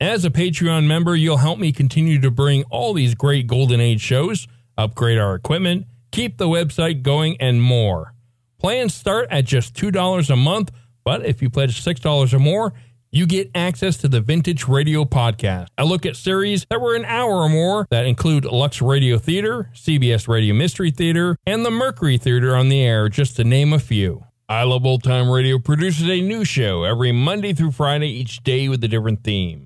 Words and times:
As 0.00 0.26
a 0.26 0.30
Patreon 0.30 0.84
member, 0.84 1.16
you'll 1.16 1.38
help 1.38 1.58
me 1.58 1.72
continue 1.72 2.20
to 2.20 2.30
bring 2.30 2.64
all 2.64 2.92
these 2.92 3.14
great 3.14 3.46
Golden 3.46 3.80
Age 3.80 4.02
shows, 4.02 4.46
upgrade 4.76 5.16
our 5.16 5.34
equipment, 5.34 5.86
keep 6.12 6.36
the 6.36 6.48
website 6.48 7.02
going, 7.02 7.38
and 7.40 7.62
more. 7.62 8.12
Plans 8.58 8.92
start 8.94 9.28
at 9.30 9.46
just 9.46 9.74
$2 9.74 10.30
a 10.30 10.36
month, 10.36 10.70
but 11.02 11.24
if 11.24 11.40
you 11.40 11.48
pledge 11.48 11.82
$6 11.82 12.34
or 12.34 12.38
more, 12.38 12.74
you 13.10 13.24
get 13.24 13.50
access 13.54 13.96
to 13.98 14.08
the 14.08 14.20
Vintage 14.20 14.68
Radio 14.68 15.06
Podcast. 15.06 15.68
I 15.78 15.84
look 15.84 16.04
at 16.04 16.16
series 16.16 16.66
that 16.68 16.82
were 16.82 16.94
an 16.94 17.06
hour 17.06 17.36
or 17.36 17.48
more 17.48 17.86
that 17.88 18.04
include 18.04 18.44
Lux 18.44 18.82
Radio 18.82 19.16
Theater, 19.16 19.70
CBS 19.72 20.28
Radio 20.28 20.54
Mystery 20.54 20.90
Theater, 20.90 21.38
and 21.46 21.64
the 21.64 21.70
Mercury 21.70 22.18
Theater 22.18 22.54
on 22.54 22.68
the 22.68 22.82
air, 22.82 23.08
just 23.08 23.36
to 23.36 23.44
name 23.44 23.72
a 23.72 23.78
few. 23.78 24.24
I 24.46 24.64
Love 24.64 24.84
Old 24.84 25.02
Time 25.02 25.30
Radio 25.30 25.58
produces 25.58 26.06
a 26.10 26.20
new 26.20 26.44
show 26.44 26.84
every 26.84 27.12
Monday 27.12 27.54
through 27.54 27.70
Friday, 27.70 28.08
each 28.08 28.44
day 28.44 28.68
with 28.68 28.84
a 28.84 28.88
different 28.88 29.24
theme. 29.24 29.65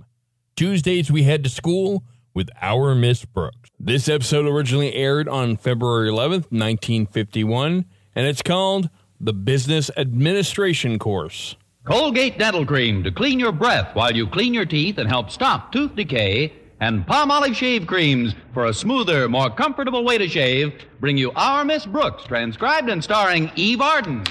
Tuesdays, 0.56 1.10
we 1.10 1.22
head 1.22 1.42
to 1.44 1.50
school 1.50 2.04
with 2.34 2.50
Our 2.60 2.94
Miss 2.94 3.24
Brooks. 3.24 3.70
This 3.78 4.08
episode 4.08 4.46
originally 4.46 4.94
aired 4.94 5.28
on 5.28 5.56
February 5.56 6.10
11th, 6.10 6.50
1951, 6.52 7.86
and 8.14 8.26
it's 8.26 8.42
called 8.42 8.90
The 9.20 9.32
Business 9.32 9.90
Administration 9.96 10.98
Course. 10.98 11.56
Colgate 11.84 12.38
Dental 12.38 12.66
Cream 12.66 13.02
to 13.04 13.10
clean 13.10 13.40
your 13.40 13.52
breath 13.52 13.94
while 13.94 14.14
you 14.14 14.26
clean 14.26 14.52
your 14.52 14.66
teeth 14.66 14.98
and 14.98 15.08
help 15.08 15.30
stop 15.30 15.72
tooth 15.72 15.94
decay. 15.96 16.52
And 16.82 17.06
Palm 17.06 17.30
Olive 17.30 17.56
Shave 17.56 17.86
Creams 17.86 18.34
for 18.54 18.66
a 18.66 18.72
smoother, 18.74 19.28
more 19.28 19.50
comfortable 19.50 20.02
way 20.04 20.16
to 20.16 20.28
shave 20.28 20.72
bring 20.98 21.16
you 21.16 21.30
Our 21.32 21.64
Miss 21.64 21.84
Brooks, 21.84 22.24
transcribed 22.24 22.88
and 22.88 23.02
starring 23.02 23.50
Eve 23.54 23.80
Arden. 23.80 24.24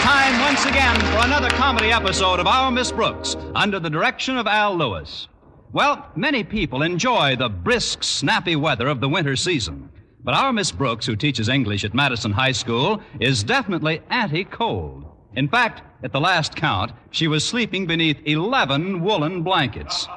Time 0.00 0.40
once 0.40 0.64
again 0.64 0.98
for 1.12 1.26
another 1.26 1.50
comedy 1.50 1.92
episode 1.92 2.40
of 2.40 2.46
Our 2.46 2.70
Miss 2.70 2.90
Brooks 2.90 3.36
under 3.54 3.78
the 3.78 3.90
direction 3.90 4.38
of 4.38 4.46
Al 4.46 4.74
Lewis. 4.74 5.28
Well, 5.72 6.10
many 6.16 6.42
people 6.42 6.82
enjoy 6.82 7.36
the 7.36 7.50
brisk, 7.50 8.02
snappy 8.02 8.56
weather 8.56 8.88
of 8.88 9.00
the 9.00 9.08
winter 9.10 9.36
season. 9.36 9.90
But 10.24 10.34
our 10.34 10.54
Miss 10.54 10.72
Brooks, 10.72 11.04
who 11.04 11.16
teaches 11.16 11.50
English 11.50 11.84
at 11.84 11.92
Madison 11.92 12.32
High 12.32 12.52
School, 12.52 13.02
is 13.20 13.44
definitely 13.44 14.00
anti 14.08 14.44
cold. 14.44 15.04
In 15.36 15.48
fact, 15.48 15.82
at 16.02 16.12
the 16.12 16.20
last 16.20 16.56
count, 16.56 16.92
she 17.10 17.28
was 17.28 17.46
sleeping 17.46 17.86
beneath 17.86 18.20
11 18.24 19.02
woolen 19.02 19.42
blankets. 19.42 20.08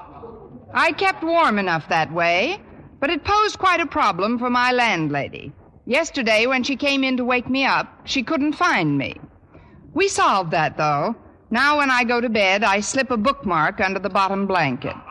I 0.74 0.94
kept 0.94 1.24
warm 1.24 1.60
enough 1.60 1.90
that 1.90 2.12
way, 2.12 2.62
but 3.02 3.10
it 3.10 3.26
posed 3.26 3.60
quite 3.60 3.82
a 3.82 3.86
problem 3.86 4.40
for 4.40 4.50
my 4.50 4.72
landlady. 4.72 5.52
Yesterday, 5.86 6.48
when 6.48 6.64
she 6.64 6.78
came 6.78 7.04
in 7.04 7.18
to 7.18 7.26
wake 7.26 7.50
me 7.50 7.66
up, 7.66 8.08
she 8.08 8.24
couldn't 8.24 8.54
find 8.54 8.98
me. 8.98 9.20
We 9.94 10.08
solved 10.08 10.52
that, 10.52 10.78
though. 10.78 11.16
Now, 11.52 11.78
when 11.78 11.92
I 11.92 12.04
go 12.04 12.20
to 12.20 12.30
bed, 12.30 12.64
I 12.64 12.80
slip 12.80 13.12
a 13.12 13.18
bookmark 13.18 13.80
under 13.80 14.00
the 14.00 14.10
bottom 14.10 14.48
blanket. 14.48 14.96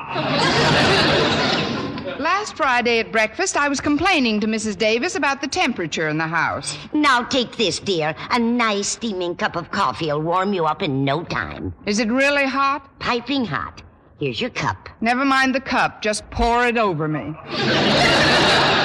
Last 2.19 2.56
Friday 2.56 2.98
at 2.98 3.10
breakfast, 3.12 3.56
I 3.56 3.69
was 3.69 3.81
complaining 3.81 4.41
to 4.41 4.47
Mrs. 4.47 4.76
Davis 4.76 5.15
about 5.15 5.41
the 5.41 5.47
temperature 5.47 6.09
in 6.09 6.19
the 6.19 6.26
house. 6.26 6.76
Now 6.92 7.22
take 7.22 7.56
this, 7.56 7.78
dear. 7.78 8.15
A 8.31 8.38
nice 8.38 8.88
steaming 8.88 9.37
cup 9.37 9.56
of 9.56 9.71
coffee 9.71 10.06
will 10.06 10.21
warm 10.21 10.53
you 10.53 10.66
up 10.66 10.82
in 10.82 11.04
no 11.04 11.25
time. 11.25 11.75
Is 11.87 11.98
it 11.98 12.09
really 12.10 12.44
hot? 12.44 12.98
Piping 12.98 13.44
hot. 13.44 13.82
Here's 14.19 14.41
your 14.41 14.50
cup. 14.50 14.88
Never 15.00 15.25
mind 15.25 15.54
the 15.54 15.60
cup, 15.60 16.03
just 16.03 16.28
pour 16.31 16.66
it 16.66 16.76
over 16.76 17.09
me. 17.09 17.34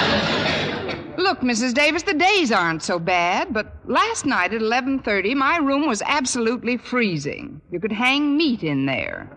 Look, 1.27 1.41
Mrs. 1.41 1.73
Davis, 1.73 2.03
the 2.03 2.13
days 2.13 2.53
aren't 2.53 2.81
so 2.81 2.99
bad, 2.99 3.53
but 3.53 3.75
last 3.83 4.25
night 4.25 4.53
at 4.53 4.61
11:30 4.61 5.35
my 5.35 5.57
room 5.57 5.85
was 5.85 6.01
absolutely 6.05 6.77
freezing. 6.77 7.59
You 7.69 7.81
could 7.81 7.91
hang 7.91 8.37
meat 8.37 8.63
in 8.63 8.85
there. 8.85 9.27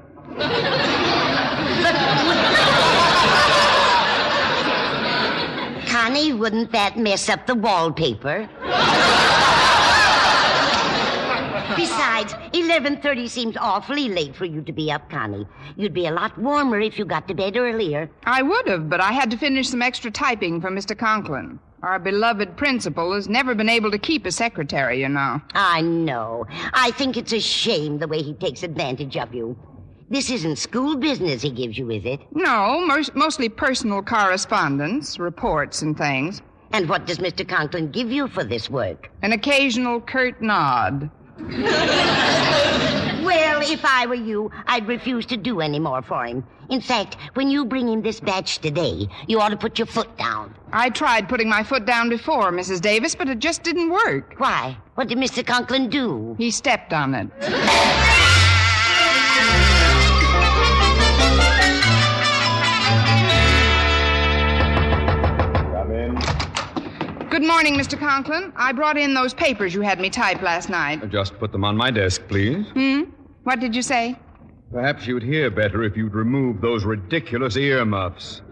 Connie, 5.89 6.33
wouldn't 6.33 6.71
that 6.71 6.97
mess 6.97 7.29
up 7.29 7.49
the 7.49 7.57
wallpaper? 7.57 8.49
Besides, 11.75 12.37
11:30 12.53 13.27
seems 13.29 13.57
awfully 13.57 14.09
late 14.09 14.37
for 14.37 14.45
you 14.45 14.63
to 14.63 14.73
be 14.73 14.93
up, 14.93 15.11
Connie. 15.11 15.49
You'd 15.75 15.93
be 15.93 16.07
a 16.07 16.13
lot 16.13 16.39
warmer 16.39 16.79
if 16.79 17.01
you 17.01 17.05
got 17.05 17.27
to 17.27 17.35
bed 17.35 17.57
earlier. 17.57 18.09
I 18.25 18.43
would 18.43 18.69
have, 18.69 18.89
but 18.89 19.01
I 19.01 19.11
had 19.11 19.29
to 19.33 19.37
finish 19.37 19.71
some 19.71 19.83
extra 19.83 20.13
typing 20.13 20.61
for 20.61 20.71
Mr. 20.71 20.97
Conklin. 20.97 21.59
Our 21.83 21.99
beloved 21.99 22.57
principal 22.59 23.15
has 23.15 23.27
never 23.29 23.55
been 23.55 23.71
able 23.71 23.91
to 23.91 23.99
keep 23.99 24.27
a 24.27 24.33
secretary, 24.33 25.01
you 25.01 25.09
know. 25.09 25.41
I 25.55 25.81
know. 25.81 26.47
I 26.75 26.91
think 26.91 27.17
it's 27.17 27.33
a 27.33 27.41
shame 27.41 27.99
the 27.99 28.09
way 28.09 28.23
he 28.23 28.35
takes 28.35 28.63
advantage 28.63 29.17
of 29.17 29.35
you. 29.35 29.57
This 30.11 30.29
isn't 30.29 30.57
school 30.57 30.97
business 30.97 31.41
he 31.41 31.51
gives 31.51 31.79
you, 31.79 31.91
is 31.91 32.05
it? 32.05 32.21
No, 32.35 32.85
most, 32.85 33.15
mostly 33.15 33.49
personal 33.49 34.03
correspondence, 34.03 35.19
reports, 35.19 35.81
and 35.81 35.97
things. 35.97 36.43
And 36.73 36.89
what 36.89 37.07
does 37.07 37.19
Mr. 37.19 37.49
Conklin 37.49 37.91
give 37.91 38.11
you 38.11 38.29
for 38.29 38.45
this 38.45 38.69
work? 38.69 39.11
An 39.23 39.33
occasional 39.33 40.01
curt 40.01 40.43
nod. 40.43 41.11
Well, 43.31 43.63
if 43.63 43.85
I 43.85 44.07
were 44.07 44.15
you, 44.15 44.51
I'd 44.67 44.89
refuse 44.89 45.25
to 45.27 45.37
do 45.37 45.61
any 45.61 45.79
more 45.79 46.03
for 46.03 46.25
him. 46.25 46.43
In 46.69 46.81
fact, 46.81 47.17
when 47.35 47.49
you 47.49 47.65
bring 47.65 47.89
him 47.89 48.03
this 48.03 48.19
batch 48.19 48.59
today, 48.59 49.07
you 49.29 49.41
ought 49.41 49.51
to 49.51 49.57
put 49.57 49.79
your 49.79 49.87
foot 49.87 50.19
down. 50.19 50.53
I 50.73 50.91
tried 50.91 51.29
putting 51.29 51.49
my 51.49 51.63
foot 51.63 51.87
down 51.87 52.09
before, 52.09 52.51
Mrs. 52.51 52.81
Davis, 52.81 53.15
but 53.15 53.29
it 53.29 53.39
just 53.39 53.63
didn't 53.63 53.91
work. 53.91 54.35
Why? 54.39 54.77
What 54.97 55.07
did 55.07 55.19
Mr. 55.19 55.47
Conklin 55.47 55.89
do? 55.89 56.35
He 56.39 56.51
stepped 56.51 56.93
on 56.93 57.15
it. 57.15 57.31
Come 65.71 65.93
in. 65.93 67.29
Good 67.29 67.45
morning, 67.45 67.77
Mr. 67.77 67.97
Conklin. 67.97 68.53
I 68.57 68.73
brought 68.73 68.99
in 68.99 69.15
those 69.15 69.33
papers 69.33 69.73
you 69.73 69.83
had 69.83 70.01
me 70.01 70.11
type 70.11 70.43
last 70.43 70.69
night. 70.69 71.09
Just 71.11 71.39
put 71.39 71.53
them 71.53 71.63
on 71.65 71.77
my 71.77 71.93
desk, 71.93 72.23
please. 72.27 72.67
Hmm? 72.71 73.05
What 73.51 73.59
did 73.59 73.75
you 73.75 73.83
say? 73.83 74.17
Perhaps 74.71 75.09
you'd 75.09 75.25
hear 75.25 75.51
better 75.51 75.83
if 75.83 75.97
you'd 75.97 76.15
remove 76.15 76.61
those 76.61 76.85
ridiculous 76.85 77.57
earmuffs. 77.57 78.43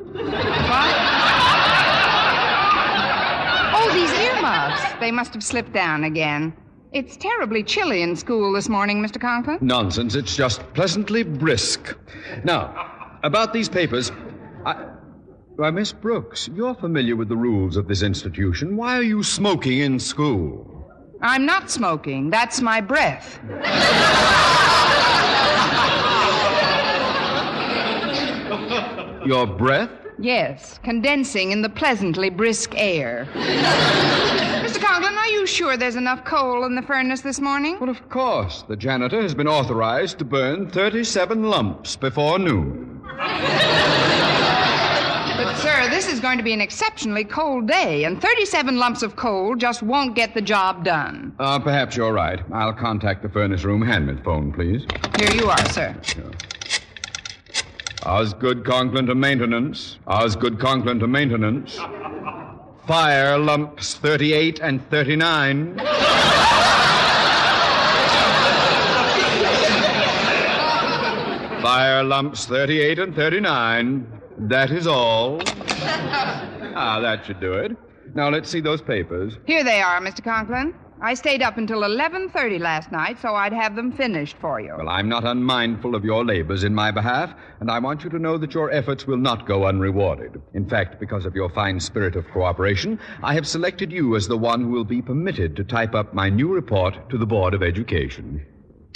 Oh, 3.76 3.90
these 3.94 4.10
earmuffs. 4.10 4.98
They 4.98 5.12
must 5.12 5.34
have 5.34 5.44
slipped 5.44 5.72
down 5.72 6.02
again. 6.02 6.52
It's 6.92 7.16
terribly 7.16 7.62
chilly 7.62 8.02
in 8.02 8.16
school 8.16 8.52
this 8.52 8.68
morning, 8.68 9.00
Mr. 9.00 9.20
Conklin. 9.20 9.58
Nonsense. 9.60 10.16
It's 10.16 10.34
just 10.34 10.62
pleasantly 10.74 11.22
brisk. 11.22 11.96
Now, 12.42 13.18
about 13.22 13.52
these 13.52 13.68
papers. 13.68 14.10
I. 14.66 14.84
Why, 15.54 15.70
Miss 15.70 15.92
Brooks, 15.92 16.48
you're 16.52 16.74
familiar 16.74 17.14
with 17.14 17.28
the 17.28 17.36
rules 17.36 17.76
of 17.76 17.86
this 17.86 18.02
institution. 18.02 18.76
Why 18.76 18.96
are 18.96 19.04
you 19.04 19.22
smoking 19.22 19.78
in 19.78 20.00
school? 20.00 20.90
I'm 21.22 21.46
not 21.46 21.70
smoking. 21.70 22.30
That's 22.30 22.60
my 22.60 22.80
breath. 22.80 23.38
Your 29.28 29.46
breath? 29.46 29.90
Yes, 30.18 30.80
condensing 30.82 31.52
in 31.52 31.60
the 31.60 31.68
pleasantly 31.68 32.30
brisk 32.30 32.72
air. 32.74 33.28
Mr. 33.34 34.80
Conklin, 34.80 35.18
are 35.18 35.26
you 35.26 35.46
sure 35.46 35.76
there's 35.76 35.96
enough 35.96 36.24
coal 36.24 36.64
in 36.64 36.74
the 36.74 36.80
furnace 36.80 37.20
this 37.20 37.38
morning? 37.38 37.78
Well, 37.78 37.90
of 37.90 38.08
course. 38.08 38.64
The 38.68 38.74
janitor 38.74 39.20
has 39.20 39.34
been 39.34 39.46
authorized 39.46 40.18
to 40.20 40.24
burn 40.24 40.70
37 40.70 41.42
lumps 41.42 41.94
before 41.94 42.38
noon. 42.38 43.02
But, 45.36 45.56
sir, 45.58 45.90
this 45.90 46.10
is 46.10 46.20
going 46.20 46.38
to 46.38 46.44
be 46.44 46.54
an 46.54 46.62
exceptionally 46.62 47.24
cold 47.24 47.68
day, 47.68 48.04
and 48.04 48.18
37 48.22 48.78
lumps 48.78 49.02
of 49.02 49.14
coal 49.16 49.56
just 49.56 49.82
won't 49.82 50.14
get 50.14 50.32
the 50.32 50.40
job 50.40 50.84
done. 50.84 51.34
Uh, 51.38 51.58
perhaps 51.58 51.98
you're 51.98 52.14
right. 52.14 52.40
I'll 52.50 52.72
contact 52.72 53.20
the 53.22 53.28
furnace 53.28 53.62
room. 53.62 53.82
Hand 53.82 54.06
me 54.06 54.14
the 54.14 54.22
phone, 54.22 54.52
please. 54.54 54.86
Here 55.18 55.34
you 55.34 55.50
are, 55.50 55.66
sir. 55.66 55.94
Osgood 58.04 58.64
Conklin 58.64 59.06
to 59.06 59.14
maintenance. 59.14 59.98
Osgood 60.06 60.58
Conklin 60.58 60.98
to 61.00 61.06
maintenance. 61.06 61.78
Fire 62.86 63.38
lumps 63.38 63.94
38 63.94 64.60
and 64.60 64.88
39. 64.88 65.78
Fire 71.60 72.04
lumps 72.04 72.46
38 72.46 72.98
and 73.00 73.14
39. 73.14 74.06
That 74.38 74.70
is 74.70 74.86
all. 74.86 75.40
Ah, 76.80 77.00
that 77.00 77.26
should 77.26 77.40
do 77.40 77.54
it. 77.54 77.76
Now 78.14 78.30
let's 78.30 78.48
see 78.48 78.60
those 78.60 78.80
papers. 78.80 79.36
Here 79.46 79.64
they 79.64 79.82
are, 79.82 80.00
Mr. 80.00 80.22
Conklin. 80.22 80.72
I 81.00 81.14
stayed 81.14 81.42
up 81.42 81.58
until 81.58 81.82
11:30 81.82 82.58
last 82.58 82.90
night 82.90 83.18
so 83.20 83.34
I'd 83.34 83.52
have 83.52 83.76
them 83.76 83.92
finished 83.92 84.36
for 84.38 84.60
you. 84.60 84.74
Well, 84.76 84.88
I'm 84.88 85.08
not 85.08 85.24
unmindful 85.24 85.94
of 85.94 86.04
your 86.04 86.24
labors 86.24 86.64
in 86.64 86.74
my 86.74 86.90
behalf, 86.90 87.34
and 87.60 87.70
I 87.70 87.78
want 87.78 88.02
you 88.02 88.10
to 88.10 88.18
know 88.18 88.36
that 88.36 88.52
your 88.52 88.72
efforts 88.72 89.06
will 89.06 89.16
not 89.16 89.46
go 89.46 89.66
unrewarded. 89.66 90.40
In 90.54 90.68
fact, 90.68 90.98
because 90.98 91.24
of 91.24 91.36
your 91.36 91.50
fine 91.50 91.78
spirit 91.78 92.16
of 92.16 92.28
cooperation, 92.30 92.98
I 93.22 93.34
have 93.34 93.46
selected 93.46 93.92
you 93.92 94.16
as 94.16 94.26
the 94.26 94.36
one 94.36 94.60
who 94.60 94.70
will 94.70 94.84
be 94.84 95.00
permitted 95.00 95.54
to 95.56 95.64
type 95.64 95.94
up 95.94 96.14
my 96.14 96.28
new 96.28 96.52
report 96.52 97.08
to 97.10 97.18
the 97.18 97.26
Board 97.26 97.54
of 97.54 97.62
Education. 97.62 98.44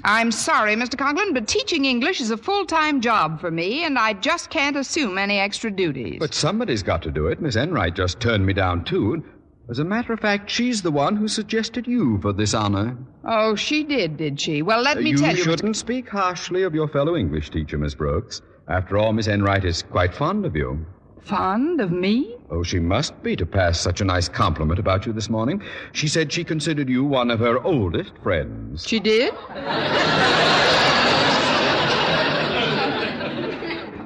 I'm 0.05 0.33
sorry, 0.33 0.75
Mr. 0.75 0.99
Conklin, 0.99 1.33
but 1.33 1.47
teaching 1.47 1.85
English 1.85 2.21
is 2.21 2.33
a 2.33 2.37
full-time 2.37 3.01
job 3.01 3.41
for 3.41 3.53
me, 3.53 3.85
and 3.85 3.97
I 3.97 4.15
just 4.15 4.51
can't 4.51 4.77
assume 4.77 5.17
any 5.19 5.39
extra 5.39 5.71
duties. 5.71 6.17
But 6.19 6.35
somebody's 6.35 6.83
got 6.83 7.03
to 7.03 7.13
do 7.13 7.29
it. 7.29 7.41
Miss 7.41 7.55
Enright 7.55 7.95
just 7.95 8.19
turned 8.19 8.45
me 8.45 8.53
down, 8.53 8.83
too. 8.83 9.23
As 9.71 9.79
a 9.79 9.85
matter 9.85 10.13
of 10.13 10.21
fact, 10.21 10.51
she's 10.51 10.83
the 10.83 10.91
one 10.91 11.17
who 11.17 11.29
suggested 11.29 11.87
you 11.87 12.19
for 12.21 12.33
this 12.33 12.53
honor. 12.53 12.97
Oh, 13.25 13.55
she 13.55 13.85
did, 13.85 14.17
did 14.17 14.41
she? 14.41 14.61
Well, 14.61 14.83
let 14.83 14.99
me 15.01 15.11
you 15.11 15.17
tell 15.19 15.31
you. 15.31 15.39
You 15.39 15.45
shouldn't 15.45 15.77
speak 15.77 16.09
harshly 16.09 16.65
of 16.65 16.75
your 16.75 16.89
fellow 16.89 17.17
English 17.17 17.51
teacher, 17.51 17.79
Miss 17.79 17.95
Brooks. 17.95 18.43
After 18.69 18.99
all, 18.99 19.13
Miss 19.13 19.29
Enright 19.29 19.65
is 19.65 19.83
quite 19.83 20.15
fond 20.15 20.45
of 20.45 20.57
you. 20.57 20.85
Fond 21.21 21.81
of 21.81 21.93
me? 21.93 22.37
Oh, 22.51 22.65
she 22.65 22.81
must 22.81 23.23
be 23.23 23.37
to 23.37 23.47
pass 23.47 23.81
such 23.81 24.01
a 24.01 24.05
nice 24.05 24.29
compliment 24.29 24.81
about 24.81 25.07
you 25.07 25.13
this 25.13 25.31
morning. 25.31 25.63
She 25.93 26.09
said 26.09 26.33
she 26.33 26.43
considered 26.43 26.89
you 26.89 27.05
one 27.05 27.31
of 27.31 27.39
her 27.39 27.63
oldest 27.65 28.13
friends. 28.23 28.87
She 28.87 28.99
did? 28.99 29.33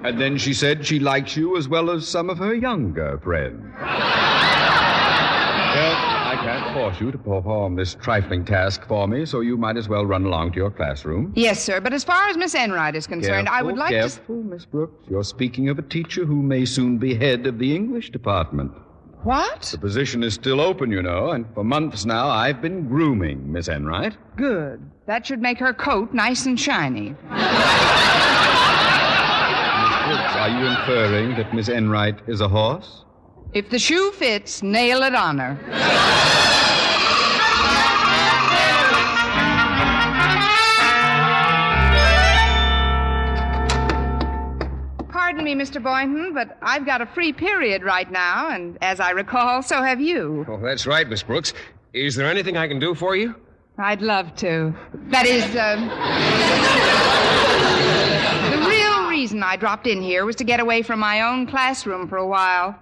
And 0.05 0.21
then 0.21 0.37
she 0.39 0.53
said 0.55 0.87
she 0.87 1.01
likes 1.01 1.37
you 1.37 1.57
as 1.57 1.67
well 1.67 1.91
as 1.91 2.07
some 2.07 2.31
of 2.31 2.39
her 2.39 2.55
younger 2.55 3.19
friends. 3.19 3.65
Well, 5.77 5.93
I 5.93 6.37
ah! 6.39 6.43
can't 6.43 6.75
force 6.75 6.99
you 7.03 7.13
to 7.13 7.19
perform 7.19 7.77
this 7.77 7.97
trifling 7.97 8.47
task 8.47 8.87
for 8.89 9.07
me, 9.07 9.27
so 9.27 9.41
you 9.41 9.59
might 9.59 9.77
as 9.77 9.91
well 9.91 10.07
run 10.07 10.25
along 10.25 10.53
to 10.53 10.57
your 10.57 10.71
classroom. 10.71 11.35
Yes, 11.37 11.63
sir. 11.63 11.83
But 11.83 11.93
as 11.93 12.03
far 12.03 12.29
as 12.29 12.39
Miss 12.39 12.55
Enright 12.55 12.97
is 12.97 13.07
concerned, 13.07 13.47
I 13.47 13.63
would 13.63 13.77
like 13.77 13.91
to. 13.91 13.99
careful, 13.99 14.37
Miss 14.37 14.65
Brooks. 14.65 15.07
You're 15.11 15.23
speaking 15.23 15.69
of 15.69 15.79
a 15.79 15.83
teacher 15.83 16.25
who 16.25 16.41
may 16.41 16.65
soon 16.65 16.97
be 16.97 17.15
head 17.15 17.47
of 17.47 17.59
the 17.59 17.77
English 17.77 18.09
department. 18.09 18.73
What? 19.23 19.69
The 19.73 19.77
position 19.77 20.23
is 20.23 20.33
still 20.33 20.63
open, 20.63 20.91
you 20.91 21.03
know, 21.03 21.33
and 21.33 21.45
for 21.53 21.63
months 21.63 22.07
now 22.07 22.29
I've 22.29 22.63
been 22.63 22.89
grooming 22.89 23.53
Miss 23.53 23.69
Enright. 23.69 24.17
Good. 24.37 24.81
That 25.05 25.27
should 25.27 25.43
make 25.43 25.59
her 25.59 25.75
coat 25.75 26.15
nice 26.15 26.47
and 26.47 26.59
shiny. 26.59 27.11
Miss 27.11 27.17
Brooks, 30.07 30.37
are 30.37 30.49
you 30.49 30.65
inferring 30.69 31.37
that 31.37 31.53
Miss 31.53 31.69
Enright 31.69 32.27
is 32.27 32.41
a 32.41 32.49
horse? 32.49 33.05
If 33.53 33.71
the 33.71 33.79
shoe 33.79 34.13
fits, 34.13 34.63
nail 34.63 35.03
it 35.03 35.15
on 35.15 35.39
her. 35.39 36.67
Pardon 45.11 45.45
me, 45.45 45.55
Mr. 45.55 45.83
Boynton, 45.83 46.35
but 46.35 46.59
I've 46.63 46.85
got 46.85 47.01
a 47.01 47.07
free 47.07 47.33
period 47.33 47.83
right 47.83 48.11
now, 48.11 48.51
and 48.51 48.79
as 48.83 49.01
I 49.01 49.11
recall, 49.11 49.63
so 49.63 49.83
have 49.83 50.01
you. 50.01 50.45
Oh, 50.49 50.59
that's 50.61 50.87
right, 50.87 51.09
Miss 51.09 51.23
Brooks. 51.23 51.55
Is 51.93 52.15
there 52.15 52.27
anything 52.29 52.57
I 52.57 52.69
can 52.69 52.79
do 52.79 52.95
for 52.95 53.17
you? 53.17 53.35
I'd 53.79 54.03
love 54.03 54.35
to. 54.37 54.75
That 55.09 55.27
is, 55.27 55.45
uh, 55.55 55.77
the 58.51 58.69
real 58.69 59.09
reason 59.11 59.43
I 59.43 59.57
dropped 59.57 59.87
in 59.87 60.01
here 60.03 60.25
was 60.25 60.37
to 60.37 60.45
get 60.45 60.61
away 60.61 60.83
from 60.83 61.01
my 61.01 61.23
own 61.23 61.47
classroom 61.47 62.09
for 62.09 62.17
a 62.19 62.27
while. 62.27 62.79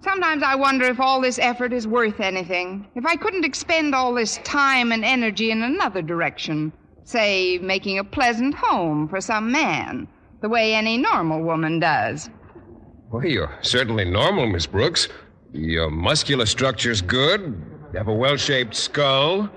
Sometimes 0.00 0.42
I 0.44 0.54
wonder 0.54 0.86
if 0.86 1.00
all 1.00 1.20
this 1.20 1.38
effort 1.38 1.72
is 1.72 1.86
worth 1.86 2.20
anything. 2.20 2.86
If 2.94 3.04
I 3.04 3.16
couldn't 3.16 3.44
expend 3.44 3.94
all 3.94 4.14
this 4.14 4.38
time 4.38 4.92
and 4.92 5.04
energy 5.04 5.50
in 5.50 5.62
another 5.62 6.02
direction. 6.02 6.72
Say, 7.04 7.58
making 7.58 7.98
a 7.98 8.04
pleasant 8.04 8.54
home 8.54 9.08
for 9.08 9.20
some 9.20 9.50
man, 9.50 10.06
the 10.40 10.48
way 10.48 10.74
any 10.74 10.98
normal 10.98 11.42
woman 11.42 11.80
does. 11.80 12.30
Well, 13.10 13.24
you're 13.24 13.58
certainly 13.62 14.04
normal, 14.04 14.46
Miss 14.46 14.66
Brooks. 14.66 15.08
Your 15.52 15.90
muscular 15.90 16.46
structure's 16.46 17.00
good. 17.00 17.60
You 17.92 17.98
have 17.98 18.08
a 18.08 18.14
well 18.14 18.36
shaped 18.36 18.74
skull. 18.74 19.48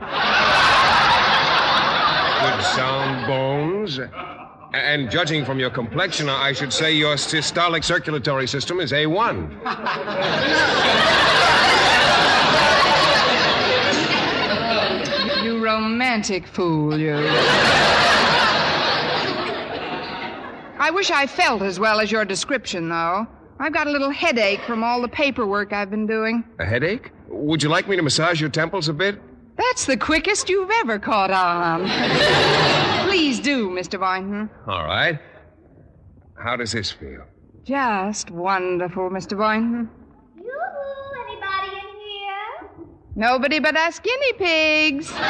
Good 2.42 2.64
sound 2.64 3.28
bones. 3.28 4.00
And 4.74 5.12
judging 5.12 5.44
from 5.44 5.60
your 5.60 5.70
complexion, 5.70 6.30
I 6.30 6.54
should 6.54 6.72
say 6.72 6.94
your 6.94 7.16
systolic 7.16 7.84
circulatory 7.84 8.48
system 8.48 8.80
is 8.80 8.94
A1. 8.94 9.52
You 15.44 15.64
romantic 15.64 16.48
fool, 16.48 16.98
you. 16.98 17.16
I 20.78 20.90
wish 20.94 21.12
I 21.12 21.28
felt 21.28 21.62
as 21.64 21.80
well 21.80 22.00
as 22.00 22.12
your 22.12 22.24
description, 22.24 22.88
though. 22.88 23.28
I've 23.60 23.74
got 23.74 23.88
a 23.88 23.92
little 23.92 24.10
headache 24.10 24.62
from 24.62 24.84
all 24.84 25.02
the 25.02 25.10
paperwork 25.10 25.74
I've 25.74 25.90
been 25.92 26.08
doing. 26.08 26.44
A 26.60 26.66
headache? 26.66 27.12
Would 27.28 27.62
you 27.62 27.70
like 27.70 27.90
me 27.90 27.98
to 27.98 28.02
massage 28.02 28.40
your 28.40 28.50
temples 28.50 28.88
a 28.88 28.94
bit? 28.94 29.22
That's 29.58 29.86
the 29.86 29.98
quickest 29.98 30.50
you've 30.50 30.72
ever 30.72 30.98
caught 30.98 31.30
on. 31.30 32.91
Please 33.12 33.42
do, 33.42 33.70
Mr. 33.70 34.00
Boynton. 34.00 34.50
All 34.66 34.86
right. 34.86 35.20
How 36.42 36.56
does 36.56 36.72
this 36.72 36.92
feel? 36.92 37.26
Just 37.66 38.32
wonderful, 38.32 39.10
Mr. 39.10 39.38
Boynton. 39.38 39.90
Yoo-hoo! 40.38 41.22
Anybody 41.28 41.76
in 41.76 42.00
here? 42.00 42.88
Nobody 43.18 43.60
but 43.60 43.76
us 43.76 44.00
guinea 44.00 44.34
pigs. 44.38 45.12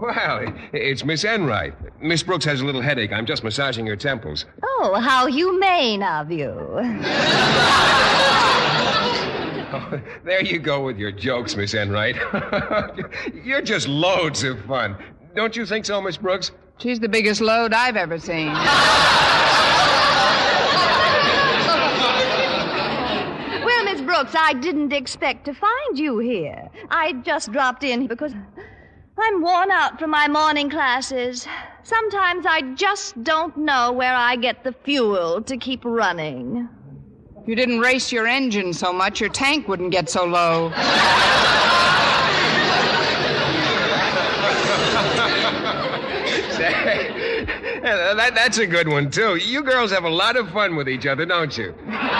Well, 0.00 0.54
it's 0.72 1.04
Miss 1.04 1.24
Enright. 1.24 1.74
Miss 2.00 2.22
Brooks 2.22 2.44
has 2.44 2.60
a 2.60 2.64
little 2.64 2.80
headache. 2.80 3.12
I'm 3.12 3.26
just 3.26 3.42
massaging 3.42 3.84
her 3.88 3.96
temples. 3.96 4.46
Oh, 4.62 5.00
how 5.00 5.26
humane 5.26 6.04
of 6.04 6.30
you. 6.30 6.54
There 10.24 10.42
you 10.42 10.58
go 10.58 10.84
with 10.84 10.98
your 10.98 11.12
jokes, 11.12 11.56
Miss 11.56 11.74
Enright. 11.74 12.16
You're 13.44 13.62
just 13.62 13.88
loads 13.88 14.42
of 14.42 14.60
fun. 14.64 14.96
Don't 15.34 15.56
you 15.56 15.66
think 15.66 15.84
so, 15.84 16.00
Miss 16.00 16.16
Brooks? 16.16 16.50
She's 16.78 17.00
the 17.00 17.08
biggest 17.08 17.40
load 17.40 17.72
I've 17.72 17.96
ever 17.96 18.18
seen. 18.18 18.52
Well, 23.64 23.84
Miss 23.84 24.00
Brooks, 24.00 24.34
I 24.36 24.54
didn't 24.54 24.92
expect 24.92 25.44
to 25.46 25.54
find 25.54 25.98
you 25.98 26.18
here. 26.18 26.68
I 26.90 27.12
just 27.14 27.52
dropped 27.52 27.84
in 27.84 28.06
because 28.06 28.32
I'm 29.18 29.42
worn 29.42 29.70
out 29.70 29.98
from 29.98 30.10
my 30.10 30.28
morning 30.28 30.70
classes. 30.70 31.46
Sometimes 31.82 32.46
I 32.46 32.62
just 32.74 33.22
don't 33.24 33.56
know 33.56 33.92
where 33.92 34.14
I 34.14 34.36
get 34.36 34.62
the 34.64 34.72
fuel 34.72 35.42
to 35.42 35.56
keep 35.56 35.84
running. 35.84 36.68
If 37.48 37.52
you 37.52 37.56
didn't 37.56 37.80
race 37.80 38.12
your 38.12 38.26
engine 38.26 38.74
so 38.74 38.92
much, 38.92 39.22
your 39.22 39.30
tank 39.30 39.68
wouldn't 39.68 39.90
get 39.90 40.10
so 40.10 40.26
low. 40.26 40.68
that, 47.78 48.32
that's 48.34 48.58
a 48.58 48.66
good 48.66 48.86
one, 48.86 49.10
too. 49.10 49.36
You 49.36 49.62
girls 49.62 49.90
have 49.92 50.04
a 50.04 50.10
lot 50.10 50.36
of 50.36 50.50
fun 50.50 50.76
with 50.76 50.90
each 50.90 51.06
other, 51.06 51.24
don't 51.24 51.56
you? 51.56 51.74
Yes, 51.86 52.14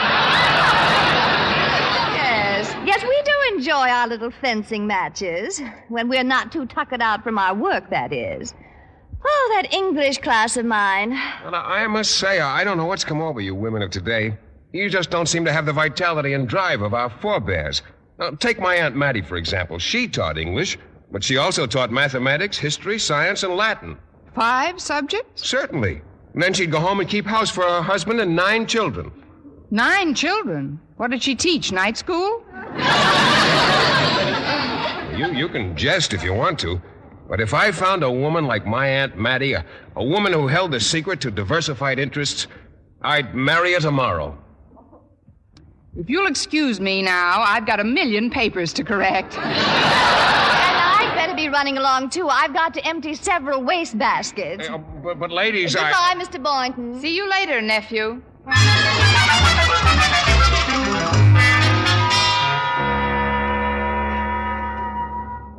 yes, 2.86 3.02
we 3.02 3.22
do 3.22 3.32
enjoy 3.54 3.86
our 3.86 4.08
little 4.08 4.30
fencing 4.30 4.86
matches. 4.86 5.60
When 5.88 6.08
we're 6.08 6.24
not 6.24 6.50
too 6.50 6.64
tuckered 6.64 7.02
out 7.02 7.22
from 7.22 7.36
our 7.36 7.54
work, 7.54 7.90
that 7.90 8.14
is. 8.14 8.54
Oh, 9.22 9.60
that 9.60 9.74
English 9.74 10.22
class 10.22 10.56
of 10.56 10.64
mine. 10.64 11.10
Well, 11.44 11.54
I 11.54 11.86
must 11.86 12.12
say, 12.12 12.40
I 12.40 12.64
don't 12.64 12.78
know 12.78 12.86
what's 12.86 13.04
come 13.04 13.20
over 13.20 13.42
you 13.42 13.54
women 13.54 13.82
of 13.82 13.90
today. 13.90 14.38
You 14.72 14.90
just 14.90 15.10
don't 15.10 15.28
seem 15.28 15.44
to 15.46 15.52
have 15.52 15.64
the 15.64 15.72
vitality 15.72 16.34
and 16.34 16.46
drive 16.46 16.82
of 16.82 16.92
our 16.92 17.08
forebears. 17.08 17.82
Now, 18.18 18.30
take 18.30 18.60
my 18.60 18.74
Aunt 18.74 18.94
Mattie, 18.94 19.22
for 19.22 19.36
example. 19.36 19.78
She 19.78 20.08
taught 20.08 20.36
English, 20.36 20.76
but 21.10 21.24
she 21.24 21.38
also 21.38 21.66
taught 21.66 21.90
mathematics, 21.90 22.58
history, 22.58 22.98
science, 22.98 23.44
and 23.44 23.54
Latin. 23.54 23.96
Five 24.34 24.78
subjects? 24.78 25.46
Certainly. 25.46 26.02
And 26.34 26.42
then 26.42 26.52
she'd 26.52 26.70
go 26.70 26.80
home 26.80 27.00
and 27.00 27.08
keep 27.08 27.24
house 27.24 27.50
for 27.50 27.62
her 27.62 27.80
husband 27.80 28.20
and 28.20 28.36
nine 28.36 28.66
children. 28.66 29.10
Nine 29.70 30.14
children. 30.14 30.78
What 30.96 31.10
did 31.10 31.22
she 31.22 31.34
teach? 31.34 31.72
Night 31.72 31.96
school? 31.96 32.44
You, 35.16 35.32
you 35.32 35.48
can 35.48 35.76
jest 35.76 36.12
if 36.12 36.22
you 36.22 36.34
want 36.34 36.58
to. 36.60 36.80
But 37.28 37.40
if 37.40 37.54
I 37.54 37.72
found 37.72 38.02
a 38.02 38.10
woman 38.10 38.46
like 38.46 38.66
my 38.66 38.86
Aunt 38.86 39.16
Mattie, 39.16 39.54
a, 39.54 39.64
a 39.96 40.04
woman 40.04 40.32
who 40.32 40.46
held 40.46 40.72
the 40.72 40.80
secret 40.80 41.20
to 41.22 41.30
diversified 41.30 41.98
interests, 41.98 42.46
I'd 43.02 43.34
marry 43.34 43.72
her 43.72 43.80
tomorrow. 43.80 44.36
If 45.98 46.08
you'll 46.08 46.28
excuse 46.28 46.78
me 46.78 47.02
now, 47.02 47.40
I've 47.40 47.66
got 47.66 47.80
a 47.80 47.84
million 47.84 48.30
papers 48.30 48.72
to 48.74 48.84
correct. 48.84 49.36
And 49.48 51.10
I'd 51.10 51.14
better 51.16 51.34
be 51.34 51.48
running 51.48 51.78
along, 51.78 52.10
too. 52.10 52.28
I've 52.28 52.52
got 52.52 52.72
to 52.74 52.86
empty 52.86 53.14
several 53.14 53.62
waste 53.64 53.98
baskets. 53.98 54.68
Uh, 54.68 54.78
but, 54.78 55.18
but, 55.18 55.32
ladies, 55.32 55.74
I. 55.74 55.90
Goodbye, 55.90 56.24
Mr. 56.24 56.42
Boynton. 56.42 57.00
See 57.00 57.16
you 57.16 57.28
later, 57.28 57.60
nephew. 57.60 58.22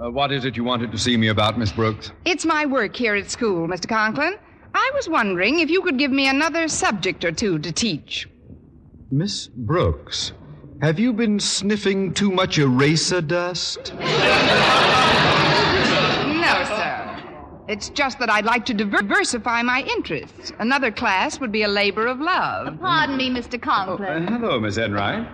Uh, 0.02 0.10
what 0.12 0.32
is 0.32 0.46
it 0.46 0.56
you 0.56 0.64
wanted 0.64 0.92
to 0.92 0.98
see 0.98 1.18
me 1.18 1.28
about, 1.30 1.58
Miss 1.58 1.72
Brooks? 1.72 2.12
It's 2.26 2.46
my 2.46 2.66
work 2.66 2.96
here 2.96 3.16
at 3.16 3.30
school, 3.30 3.68
Mr. 3.68 3.90
Conklin. 3.90 4.38
I 4.74 4.92
was 4.94 5.10
wondering 5.10 5.60
if 5.60 5.70
you 5.70 5.82
could 5.82 5.98
give 5.98 6.12
me 6.12 6.30
another 6.30 6.68
subject 6.70 7.26
or 7.26 7.32
two 7.32 7.60
to 7.60 7.72
teach. 7.72 8.28
Miss 9.12 9.48
Brooks, 9.48 10.34
have 10.82 11.00
you 11.00 11.14
been 11.14 11.40
sniffing 11.40 12.14
too 12.14 12.30
much 12.32 12.60
eraser 12.60 13.22
dust? 13.22 13.92
No, 13.96 14.06
sir. 16.64 17.24
It's 17.68 17.90
just 17.90 18.20
that 18.20 18.30
I'd 18.30 18.46
like 18.46 18.66
to 18.68 18.74
diver- 18.76 19.02
diversify 19.02 19.64
my 19.64 19.82
interests. 19.82 20.52
Another 20.60 20.92
class 20.92 21.40
would 21.40 21.52
be 21.52 21.64
a 21.64 21.68
labor 21.68 22.06
of 22.06 22.20
love. 22.20 22.80
Pardon 22.80 23.18
me, 23.18 23.32
Mr. 23.32 23.60
Conklin. 23.60 24.28
Oh, 24.30 24.36
uh, 24.36 24.38
hello, 24.38 24.60
Miss 24.60 24.78
Enright. 24.78 25.28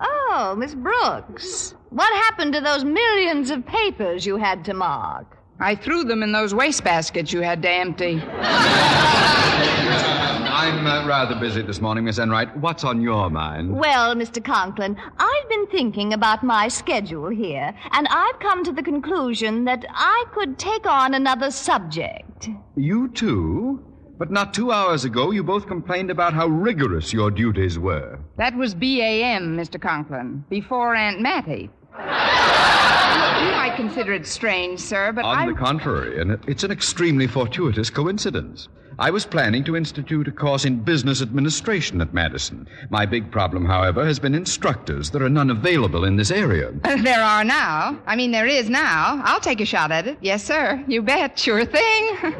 Oh, 0.00 0.54
Miss 0.56 0.74
Brooks. 0.74 1.74
What 1.90 2.12
happened 2.24 2.52
to 2.54 2.60
those 2.60 2.84
millions 2.84 3.50
of 3.50 3.66
papers 3.66 4.24
you 4.24 4.36
had 4.36 4.64
to 4.66 4.74
mark? 4.74 5.36
I 5.58 5.74
threw 5.74 6.04
them 6.04 6.22
in 6.22 6.30
those 6.32 6.52
wastebaskets 6.54 7.32
you 7.32 7.40
had 7.40 7.60
to 7.62 7.70
empty. 7.70 8.22
I'm 10.66 10.84
uh, 10.84 11.06
rather 11.06 11.36
busy 11.36 11.62
this 11.62 11.80
morning, 11.80 12.06
Miss 12.06 12.18
Enright. 12.18 12.56
What's 12.56 12.82
on 12.82 13.00
your 13.00 13.30
mind? 13.30 13.78
Well, 13.78 14.16
Mr. 14.16 14.44
Conklin, 14.44 14.96
I've 15.16 15.48
been 15.48 15.68
thinking 15.68 16.12
about 16.12 16.42
my 16.42 16.66
schedule 16.66 17.28
here, 17.28 17.72
and 17.92 18.08
I've 18.10 18.40
come 18.40 18.64
to 18.64 18.72
the 18.72 18.82
conclusion 18.82 19.64
that 19.66 19.86
I 19.90 20.24
could 20.32 20.58
take 20.58 20.84
on 20.84 21.14
another 21.14 21.52
subject. 21.52 22.48
You 22.74 23.06
too? 23.10 23.80
But 24.18 24.32
not 24.32 24.52
two 24.52 24.72
hours 24.72 25.04
ago, 25.04 25.30
you 25.30 25.44
both 25.44 25.68
complained 25.68 26.10
about 26.10 26.34
how 26.34 26.48
rigorous 26.48 27.12
your 27.12 27.30
duties 27.30 27.78
were. 27.78 28.18
That 28.36 28.56
was 28.56 28.74
BAM, 28.74 29.56
Mr. 29.56 29.80
Conklin, 29.80 30.44
before 30.50 30.96
Aunt 30.96 31.20
Mattie. 31.20 31.70
you 31.96 33.52
might 33.52 33.74
consider 33.76 34.14
it 34.14 34.26
strange, 34.26 34.80
sir, 34.80 35.12
but 35.12 35.24
On 35.24 35.38
I. 35.38 35.46
the 35.46 35.54
contrary, 35.54 36.20
and 36.20 36.32
it's 36.48 36.64
an 36.64 36.72
extremely 36.72 37.28
fortuitous 37.28 37.88
coincidence. 37.88 38.66
I 38.98 39.10
was 39.10 39.26
planning 39.26 39.62
to 39.64 39.76
institute 39.76 40.26
a 40.26 40.32
course 40.32 40.64
in 40.64 40.80
business 40.80 41.20
administration 41.20 42.00
at 42.00 42.14
Madison. 42.14 42.66
My 42.88 43.04
big 43.04 43.30
problem, 43.30 43.66
however, 43.66 44.06
has 44.06 44.18
been 44.18 44.34
instructors. 44.34 45.10
There 45.10 45.22
are 45.22 45.28
none 45.28 45.50
available 45.50 46.04
in 46.04 46.16
this 46.16 46.30
area. 46.30 46.72
There 47.06 47.20
are 47.22 47.44
now. 47.44 48.00
I 48.06 48.16
mean, 48.16 48.30
there 48.32 48.46
is 48.46 48.70
now. 48.70 49.20
I'll 49.24 49.38
take 49.40 49.60
a 49.60 49.66
shot 49.66 49.92
at 49.92 50.06
it. 50.06 50.16
Yes, 50.22 50.42
sir. 50.42 50.82
You 50.88 51.02
bet. 51.02 51.38
Sure 51.38 51.64
thing. 51.66 52.08
Not 52.22 52.32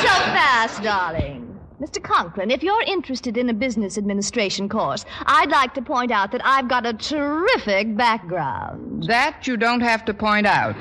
so 0.00 0.14
fast, 0.32 0.82
darling. 0.82 1.40
Mr. 1.80 2.02
Conklin, 2.02 2.50
if 2.50 2.62
you're 2.62 2.82
interested 2.84 3.36
in 3.36 3.50
a 3.50 3.54
business 3.54 3.98
administration 3.98 4.68
course, 4.70 5.04
I'd 5.26 5.50
like 5.50 5.74
to 5.74 5.82
point 5.82 6.10
out 6.10 6.32
that 6.32 6.40
I've 6.44 6.68
got 6.68 6.86
a 6.86 6.94
terrific 6.94 7.94
background. 7.96 9.04
that 9.08 9.46
you 9.46 9.56
don't 9.56 9.80
have 9.80 10.04
to 10.06 10.14
point 10.14 10.46
out. 10.46 10.76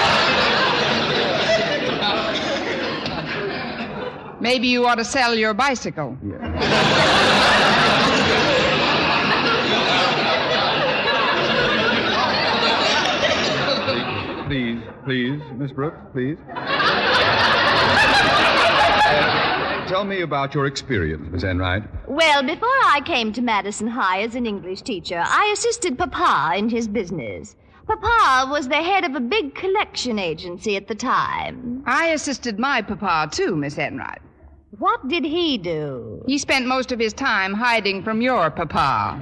Maybe 4.40 4.68
you 4.68 4.86
ought 4.86 4.96
to 4.96 5.04
sell 5.04 5.34
your 5.34 5.54
bicycle. 5.54 6.16
Please, 14.46 14.80
please, 15.04 15.40
Miss 15.56 15.72
Brooks, 15.72 15.98
please. 16.12 16.36
Tell 19.88 20.04
me 20.04 20.20
about 20.20 20.54
your 20.54 20.66
experience, 20.66 21.28
Miss 21.30 21.42
Enright. 21.42 21.82
Well, 22.08 22.42
before 22.42 22.68
I 22.68 23.00
came 23.04 23.32
to 23.32 23.42
Madison 23.42 23.86
High 23.86 24.22
as 24.22 24.34
an 24.34 24.46
English 24.46 24.82
teacher, 24.82 25.22
I 25.24 25.50
assisted 25.52 25.96
Papa 25.98 26.56
in 26.56 26.68
his 26.68 26.86
business. 26.88 27.56
Papa 27.86 28.50
was 28.50 28.68
the 28.68 28.82
head 28.82 29.04
of 29.04 29.14
a 29.14 29.20
big 29.20 29.54
collection 29.54 30.18
agency 30.18 30.76
at 30.76 30.88
the 30.88 30.94
time. 30.94 31.84
I 31.86 32.08
assisted 32.08 32.58
my 32.58 32.82
papa, 32.82 33.28
too, 33.30 33.54
Miss 33.54 33.78
Enright. 33.78 34.20
What 34.70 35.06
did 35.08 35.24
he 35.24 35.58
do? 35.58 36.22
He 36.26 36.38
spent 36.38 36.66
most 36.66 36.90
of 36.90 36.98
his 36.98 37.12
time 37.12 37.54
hiding 37.54 38.02
from 38.02 38.20
your 38.20 38.50
papa. 38.50 39.20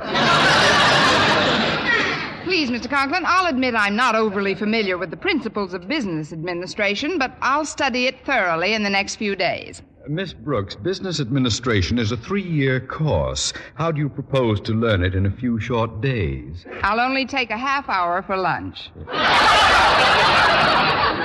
Please, 2.44 2.70
Mr. 2.70 2.88
Conklin, 2.88 3.24
I'll 3.26 3.46
admit 3.46 3.74
I'm 3.74 3.94
not 3.94 4.14
overly 4.14 4.54
familiar 4.54 4.96
with 4.96 5.10
the 5.10 5.16
principles 5.16 5.74
of 5.74 5.86
business 5.86 6.32
administration, 6.32 7.18
but 7.18 7.36
I'll 7.40 7.66
study 7.66 8.06
it 8.06 8.24
thoroughly 8.24 8.72
in 8.72 8.82
the 8.82 8.90
next 8.90 9.16
few 9.16 9.36
days. 9.36 9.82
Miss 10.08 10.34
Brooks, 10.34 10.74
business 10.74 11.18
administration 11.18 11.98
is 11.98 12.12
a 12.12 12.16
three 12.16 12.42
year 12.42 12.78
course. 12.78 13.54
How 13.74 13.90
do 13.90 14.00
you 14.00 14.08
propose 14.10 14.60
to 14.62 14.72
learn 14.72 15.02
it 15.02 15.14
in 15.14 15.24
a 15.26 15.30
few 15.30 15.58
short 15.58 16.00
days? 16.02 16.66
I'll 16.82 17.00
only 17.00 17.24
take 17.24 17.50
a 17.50 17.56
half 17.56 17.88
hour 17.88 18.22
for 18.22 18.36
lunch. 18.36 18.90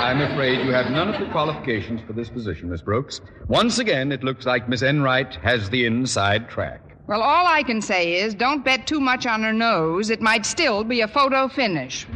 I'm 0.01 0.21
afraid 0.21 0.65
you 0.65 0.71
have 0.71 0.91
none 0.91 1.09
of 1.13 1.19
the 1.19 1.29
qualifications 1.31 1.99
for 2.07 2.13
this 2.13 2.29
position, 2.29 2.69
Miss 2.69 2.81
Brooks. 2.81 3.19
Once 3.47 3.79
again, 3.79 4.13
it 4.13 4.23
looks 4.23 4.45
like 4.45 4.69
Miss 4.69 4.81
Enright 4.81 5.35
has 5.35 5.69
the 5.69 5.85
inside 5.85 6.47
track. 6.49 6.81
Well, 7.07 7.21
all 7.21 7.47
I 7.47 7.63
can 7.63 7.81
say 7.81 8.21
is 8.21 8.33
don't 8.33 8.63
bet 8.63 8.87
too 8.87 9.01
much 9.01 9.25
on 9.25 9.43
her 9.43 9.51
nose. 9.51 10.09
It 10.09 10.21
might 10.21 10.45
still 10.45 10.85
be 10.85 11.01
a 11.01 11.07
photo 11.07 11.49
finish. 11.49 12.07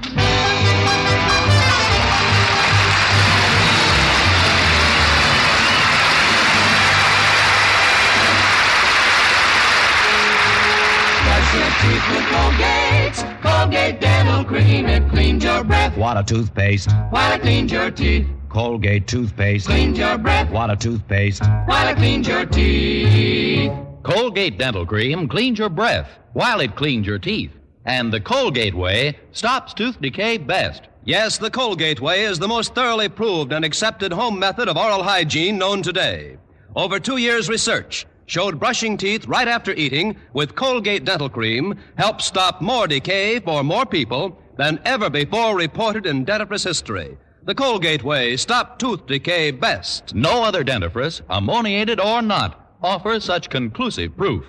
Colgate, 12.04 13.16
Colgate 13.42 14.02
Dental 14.02 14.44
Cream, 14.44 14.88
it 14.88 15.10
cleans 15.10 15.42
your 15.44 15.64
breath 15.64 15.96
What 15.98 16.18
a 16.18 16.24
toothpaste. 16.24 16.92
while 17.12 17.32
it 17.34 17.42
cleans 17.42 17.72
your 17.72 17.90
teeth. 17.92 18.28
Colgate 18.50 19.08
toothpaste. 19.08 19.68
Cleans 19.68 19.98
your 19.98 20.18
breath 20.18 20.52
What 20.52 20.70
a 20.70 20.76
toothpaste. 20.76 21.44
while 21.66 21.88
it 21.88 21.96
cleans 21.96 22.28
your 22.28 22.46
teeth. 22.46 23.72
Colgate 24.04 24.58
Dental 24.58 24.86
Cream 24.86 25.30
cleans 25.30 25.58
your 25.58 25.70
breath 25.70 26.10
while 26.34 26.60
it 26.60 26.76
cleans 26.76 27.08
your 27.08 27.20
teeth. 27.20 27.52
And 27.86 28.12
the 28.12 28.20
Colgate 28.20 28.76
way 28.76 29.18
stops 29.32 29.74
tooth 29.74 30.00
decay 30.02 30.38
best. 30.38 30.84
Yes, 31.06 31.38
the 31.38 31.50
Colgate 31.50 32.02
way 32.02 32.24
is 32.26 32.38
the 32.38 32.48
most 32.50 32.76
thoroughly 32.76 33.08
proved 33.08 33.54
and 33.54 33.64
accepted 33.64 34.12
home 34.12 34.38
method 34.38 34.68
of 34.68 34.76
oral 34.76 35.04
hygiene 35.04 35.58
known 35.58 35.82
today. 35.82 36.36
Over 36.76 37.00
two 37.00 37.18
years' 37.18 37.48
research 37.50 38.06
showed 38.26 38.60
brushing 38.60 38.98
teeth 38.98 39.28
right 39.28 39.48
after 39.48 39.74
eating 39.74 40.16
with 40.34 40.56
Colgate 40.56 41.06
Dental 41.06 41.30
Cream 41.30 41.78
helps 41.98 42.26
stop 42.26 42.62
more 42.62 42.88
decay 42.88 43.40
for 43.40 43.64
more 43.64 43.86
people 43.86 44.40
than 44.58 44.80
ever 44.86 45.10
before 45.10 45.56
reported 45.58 46.06
in 46.06 46.26
dentifrice 46.26 46.64
history. 46.64 47.18
The 47.44 47.56
Colgate 47.56 48.04
way 48.04 48.38
stopped 48.38 48.80
tooth 48.80 49.06
decay 49.06 49.52
best. 49.52 50.16
No 50.16 50.44
other 50.44 50.64
dentifrice, 50.64 51.22
ammoniated 51.30 52.00
or 52.00 52.22
not, 52.22 52.78
offers 52.82 53.26
such 53.26 53.50
conclusive 53.50 54.16
proof. 54.16 54.46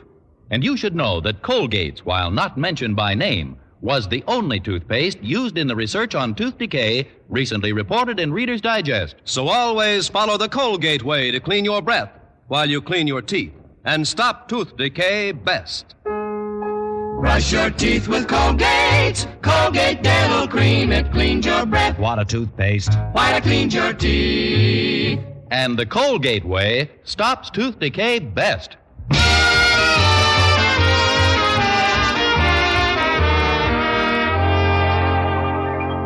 And 0.50 0.62
you 0.62 0.76
should 0.76 0.94
know 0.94 1.20
that 1.22 1.42
Colgate's, 1.42 2.04
while 2.04 2.30
not 2.30 2.56
mentioned 2.56 2.94
by 2.94 3.14
name, 3.14 3.56
was 3.80 4.08
the 4.08 4.22
only 4.28 4.60
toothpaste 4.60 5.20
used 5.22 5.58
in 5.58 5.66
the 5.66 5.76
research 5.76 6.14
on 6.14 6.34
tooth 6.34 6.56
decay 6.56 7.08
recently 7.28 7.72
reported 7.72 8.20
in 8.20 8.32
Reader's 8.32 8.60
Digest. 8.60 9.16
So 9.24 9.48
always 9.48 10.08
follow 10.08 10.38
the 10.38 10.48
Colgate 10.48 11.02
way 11.02 11.30
to 11.30 11.40
clean 11.40 11.64
your 11.64 11.82
breath 11.82 12.10
while 12.46 12.70
you 12.70 12.80
clean 12.80 13.06
your 13.06 13.22
teeth 13.22 13.52
and 13.84 14.06
stop 14.06 14.48
tooth 14.48 14.76
decay 14.76 15.32
best. 15.32 15.94
Brush 16.04 17.52
your 17.52 17.70
teeth 17.70 18.06
with 18.06 18.28
Colgate. 18.28 19.26
Colgate 19.42 20.02
Dental 20.02 20.46
Cream. 20.46 20.92
It 20.92 21.10
cleans 21.10 21.46
your 21.46 21.64
breath. 21.64 21.98
What 21.98 22.18
a 22.18 22.24
toothpaste. 22.24 22.94
While 23.12 23.36
it 23.36 23.42
cleans 23.42 23.74
your 23.74 23.92
teeth. 23.94 25.20
And 25.50 25.78
the 25.78 25.86
Colgate 25.86 26.44
way 26.44 26.90
stops 27.04 27.50
tooth 27.50 27.78
decay 27.78 28.18
best. 28.18 28.76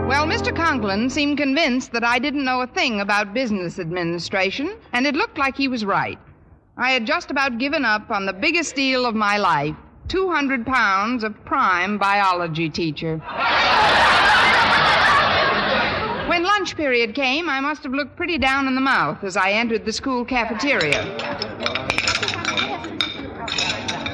Well, 0.06 0.26
Mr. 0.26 0.54
Conklin 0.54 1.10
seemed 1.10 1.38
convinced 1.38 1.92
that 1.92 2.04
I 2.04 2.18
didn't 2.18 2.44
know 2.44 2.60
a 2.60 2.66
thing 2.66 3.00
about 3.00 3.34
business 3.34 3.78
administration, 3.78 4.76
and 4.92 5.06
it 5.06 5.14
looked 5.14 5.38
like 5.38 5.56
he 5.56 5.68
was 5.68 5.84
right. 5.84 6.18
I 6.80 6.92
had 6.92 7.06
just 7.06 7.32
about 7.32 7.58
given 7.58 7.84
up 7.84 8.08
on 8.08 8.24
the 8.24 8.32
biggest 8.32 8.76
deal 8.76 9.04
of 9.04 9.16
my 9.16 9.36
life 9.36 9.74
200 10.06 10.64
pounds 10.64 11.24
of 11.24 11.34
prime 11.44 11.98
biology 11.98 12.70
teacher. 12.70 13.18
when 16.28 16.44
lunch 16.44 16.76
period 16.76 17.16
came, 17.16 17.48
I 17.48 17.58
must 17.58 17.82
have 17.82 17.92
looked 17.92 18.14
pretty 18.16 18.38
down 18.38 18.68
in 18.68 18.76
the 18.76 18.80
mouth 18.80 19.24
as 19.24 19.36
I 19.36 19.50
entered 19.50 19.84
the 19.84 19.92
school 19.92 20.24
cafeteria. 20.24 21.02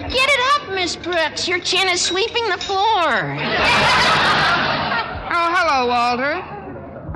Get 0.09 0.31
it 0.31 0.41
up, 0.55 0.71
Miss 0.71 0.97
Brooks. 0.97 1.47
Your 1.47 1.59
chin 1.61 1.87
is 1.89 2.01
sweeping 2.01 2.49
the 2.49 2.57
floor. 2.57 3.37
Oh, 5.37 5.53
hello, 5.55 5.87
Walter. 5.87 6.54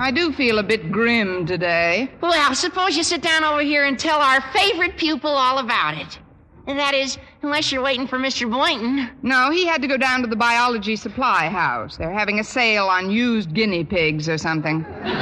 I 0.00 0.12
do 0.12 0.32
feel 0.32 0.60
a 0.60 0.62
bit 0.62 0.92
grim 0.92 1.44
today. 1.44 2.08
Well, 2.20 2.54
suppose 2.54 2.96
you 2.96 3.02
sit 3.02 3.20
down 3.20 3.42
over 3.42 3.62
here 3.62 3.84
and 3.84 3.98
tell 3.98 4.20
our 4.20 4.40
favorite 4.52 4.96
pupil 4.96 5.30
all 5.30 5.58
about 5.58 5.98
it. 5.98 6.20
And 6.68 6.78
that 6.78 6.94
is, 6.94 7.18
unless 7.42 7.72
you're 7.72 7.82
waiting 7.82 8.06
for 8.06 8.16
Mr. 8.16 8.48
Boynton. 8.48 9.10
No, 9.22 9.50
he 9.50 9.66
had 9.66 9.82
to 9.82 9.88
go 9.88 9.96
down 9.96 10.20
to 10.22 10.28
the 10.28 10.36
biology 10.36 10.94
supply 10.94 11.48
house. 11.48 11.96
They're 11.96 12.12
having 12.12 12.38
a 12.38 12.44
sale 12.44 12.86
on 12.86 13.10
used 13.10 13.52
guinea 13.54 13.82
pigs 13.84 14.28
or 14.28 14.38
something. 14.38 14.86
It 15.02 15.16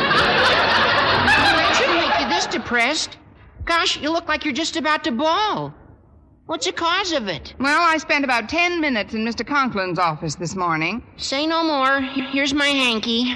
shouldn't 1.77 1.99
make 1.99 2.21
you 2.21 2.29
this 2.29 2.47
depressed. 2.47 3.17
Gosh, 3.65 3.99
you 3.99 4.11
look 4.11 4.29
like 4.29 4.45
you're 4.45 4.53
just 4.53 4.77
about 4.77 5.05
to 5.05 5.11
bawl. 5.11 5.73
What's 6.47 6.67
the 6.67 6.73
cause 6.73 7.13
of 7.13 7.29
it? 7.29 7.55
Well, 7.59 7.81
I 7.81 7.97
spent 7.97 8.25
about 8.25 8.49
ten 8.49 8.81
minutes 8.81 9.15
in 9.15 9.25
Mr. 9.25 9.45
Conklin's 9.45 9.99
office 9.99 10.35
this 10.35 10.55
morning. 10.55 11.03
Say 11.17 11.47
no 11.47 11.65
more. 11.65 12.01
Here's 12.01 12.53
my 12.55 12.69
hanky. 12.69 13.35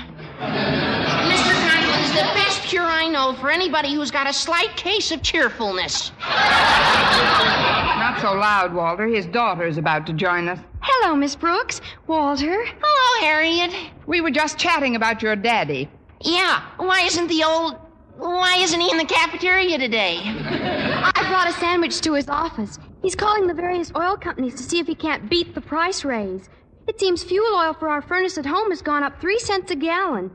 Mr. 2.11 2.11
Conklin's 2.11 2.12
the 2.14 2.35
best 2.35 2.62
cure 2.62 2.83
I 2.83 3.09
know 3.09 3.35
for 3.35 3.50
anybody 3.50 3.95
who's 3.95 4.11
got 4.11 4.29
a 4.29 4.33
slight 4.33 4.76
case 4.76 5.12
of 5.12 5.23
cheerfulness. 5.23 6.12
Not 6.21 8.21
so 8.21 8.33
loud, 8.33 8.75
Walter. 8.75 9.07
His 9.07 9.26
daughter's 9.26 9.79
about 9.79 10.07
to 10.07 10.12
join 10.12 10.49
us. 10.49 10.59
Hello, 10.81 11.14
Miss 11.14 11.37
Brooks. 11.37 11.81
Walter. 12.07 12.64
Hello, 12.64 13.26
Harriet. 13.26 13.73
We 14.07 14.21
were 14.21 14.31
just 14.31 14.59
chatting 14.59 14.97
about 14.97 15.23
your 15.23 15.37
daddy. 15.37 15.88
Yeah, 16.23 16.62
why 16.79 17.02
isn't 17.02 17.29
the 17.29 17.45
old. 17.45 17.76
Why 18.17 18.57
isn't 18.57 18.81
he 18.81 18.90
in 18.90 18.99
the 18.99 19.07
cafeteria 19.07 19.79
today? 19.79 20.19
I 20.25 21.25
brought 21.29 21.49
a 21.49 21.52
sandwich 21.52 22.00
to 22.02 22.12
his 22.12 22.29
office. 22.29 22.79
He's 23.02 23.14
calling 23.14 23.47
the 23.47 23.55
various 23.55 23.90
oil 23.97 24.17
companies 24.17 24.55
to 24.57 24.62
see 24.62 24.79
if 24.79 24.87
he 24.87 24.95
can't 24.95 25.31
beat 25.31 25.55
the 25.55 25.62
price 25.62 26.05
raise. 26.05 26.50
It 26.87 27.00
seems 27.00 27.23
fuel 27.23 27.55
oil 27.55 27.73
for 27.73 27.88
our 27.88 28.02
furnace 28.02 28.37
at 28.37 28.45
home 28.45 28.71
has 28.71 28.83
gone 28.83 29.02
up 29.02 29.21
three 29.21 29.38
cents 29.38 29.71
a 29.71 29.76
gallon. 29.76 30.31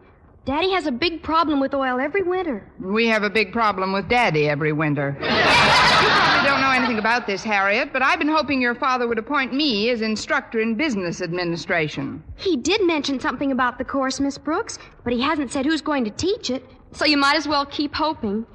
Daddy 0.45 0.69
has 0.73 0.85
a 0.85 0.91
big 0.91 1.23
problem 1.23 1.59
with 1.59 1.73
oil 1.73 1.99
every 1.99 2.21
winter. 2.21 2.63
We 2.79 3.07
have 3.07 3.23
a 3.23 3.29
big 3.31 3.51
problem 3.51 3.91
with 3.93 4.07
Daddy 4.07 4.47
every 4.47 4.73
winter. 4.73 5.17
you 5.19 5.27
probably 5.27 6.47
don't 6.47 6.61
know 6.61 6.69
anything 6.69 6.99
about 6.99 7.25
this, 7.25 7.43
Harriet, 7.43 7.91
but 7.91 8.03
I've 8.03 8.19
been 8.19 8.27
hoping 8.27 8.61
your 8.61 8.75
father 8.75 9.07
would 9.07 9.17
appoint 9.17 9.55
me 9.55 9.89
as 9.89 10.01
instructor 10.01 10.59
in 10.59 10.75
business 10.75 11.19
administration. 11.19 12.23
He 12.35 12.57
did 12.57 12.85
mention 12.85 13.19
something 13.19 13.51
about 13.51 13.79
the 13.79 13.85
course, 13.85 14.19
Miss 14.19 14.37
Brooks, 14.37 14.77
but 15.03 15.13
he 15.13 15.21
hasn't 15.21 15.51
said 15.51 15.65
who's 15.65 15.81
going 15.81 16.05
to 16.05 16.11
teach 16.11 16.51
it, 16.51 16.63
so 16.91 17.05
you 17.05 17.17
might 17.17 17.37
as 17.37 17.47
well 17.47 17.65
keep 17.65 17.95
hoping. 17.95 18.45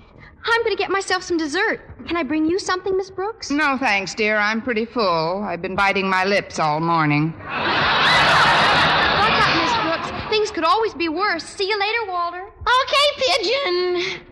I'm 0.45 0.63
going 0.63 0.77
to 0.77 0.81
get 0.81 0.91
myself 0.91 1.25
some 1.25 1.39
dessert. 1.39 1.81
Can 2.07 2.17
I 2.17 2.23
bring 2.23 2.47
you 2.47 2.61
something, 2.61 2.97
Miss 2.97 3.11
Brooks? 3.11 3.51
No, 3.51 3.77
thanks, 3.77 4.15
dear. 4.15 4.39
I'm 4.39 4.63
pretty 4.63 4.85
full. 4.85 5.43
I've 5.43 5.61
been 5.61 5.75
biting 5.75 6.09
my 6.09 6.25
lips 6.25 6.61
all 6.61 6.79
morning. 6.79 7.31
Why 7.41 9.29
not, 9.29 9.57
Miss 9.61 9.75
Brooks? 9.83 10.11
Things 10.31 10.53
could 10.53 10.65
always 10.65 10.95
be 10.95 11.09
worse. 11.09 11.43
See 11.43 11.69
you 11.69 11.79
later, 11.79 12.07
Walter. 12.07 12.47
Okay, 12.83 13.07
Pigeon. 13.19 14.23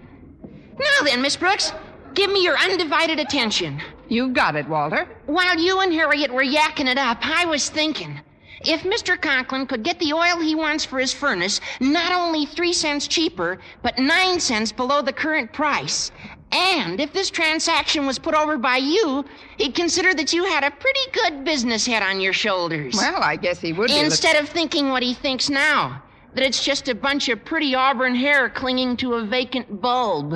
Now 0.79 1.05
then, 1.05 1.21
Miss 1.21 1.37
Brooks, 1.37 1.73
give 2.15 2.31
me 2.31 2.45
your 2.45 2.57
undivided 2.57 3.19
attention. 3.19 3.83
You've 4.09 4.33
got 4.33 4.55
it, 4.55 4.69
Walter. 4.69 5.09
While 5.27 5.59
you 5.59 5.81
and 5.81 5.93
Harriet 5.93 6.33
were 6.33 6.45
yakking 6.45 6.87
it 6.87 6.99
up, 6.99 7.19
I 7.23 7.47
was 7.47 7.69
thinking. 7.69 8.21
If 8.61 8.83
Mr. 8.83 9.21
Conklin 9.21 9.67
could 9.67 9.83
get 9.83 9.99
the 9.99 10.13
oil 10.13 10.41
he 10.41 10.55
wants 10.55 10.85
for 10.85 11.01
his 11.01 11.13
furnace 11.13 11.61
not 11.81 12.13
only 12.13 12.47
three 12.47 12.73
cents 12.73 13.09
cheaper, 13.09 13.59
but 13.83 13.99
nine 13.99 14.39
cents 14.39 14.71
below 14.71 15.03
the 15.03 15.13
current 15.13 15.53
price, 15.53 16.13
and 16.51 17.01
if 17.01 17.13
this 17.13 17.31
transaction 17.31 18.07
was 18.07 18.19
put 18.19 18.35
over 18.35 18.57
by 18.57 18.79
you, 18.79 19.25
he'd 19.59 19.75
consider 19.75 20.15
that 20.15 20.33
you 20.33 20.45
had 20.45 20.65
a 20.65 20.71
pretty 20.71 21.11
good 21.13 21.45
business 21.45 21.87
head 21.87 22.03
on 22.03 22.21
your 22.21 22.33
shoulders. 22.33 22.95
Well, 22.95 23.23
I 23.23 23.37
guess 23.37 23.61
he 23.61 23.73
would 23.73 23.89
be. 23.89 23.99
Instead 23.99 24.37
of 24.37 24.49
thinking 24.49 24.89
what 24.89 25.03
he 25.03 25.13
thinks 25.13 25.51
now, 25.51 26.03
that 26.35 26.45
it's 26.45 26.65
just 26.65 26.89
a 26.89 26.95
bunch 26.95 27.29
of 27.29 27.45
pretty 27.45 27.75
auburn 27.75 28.15
hair 28.15 28.49
clinging 28.49 28.97
to 28.99 29.15
a 29.15 29.25
vacant 29.25 29.81
bulb. 29.83 30.35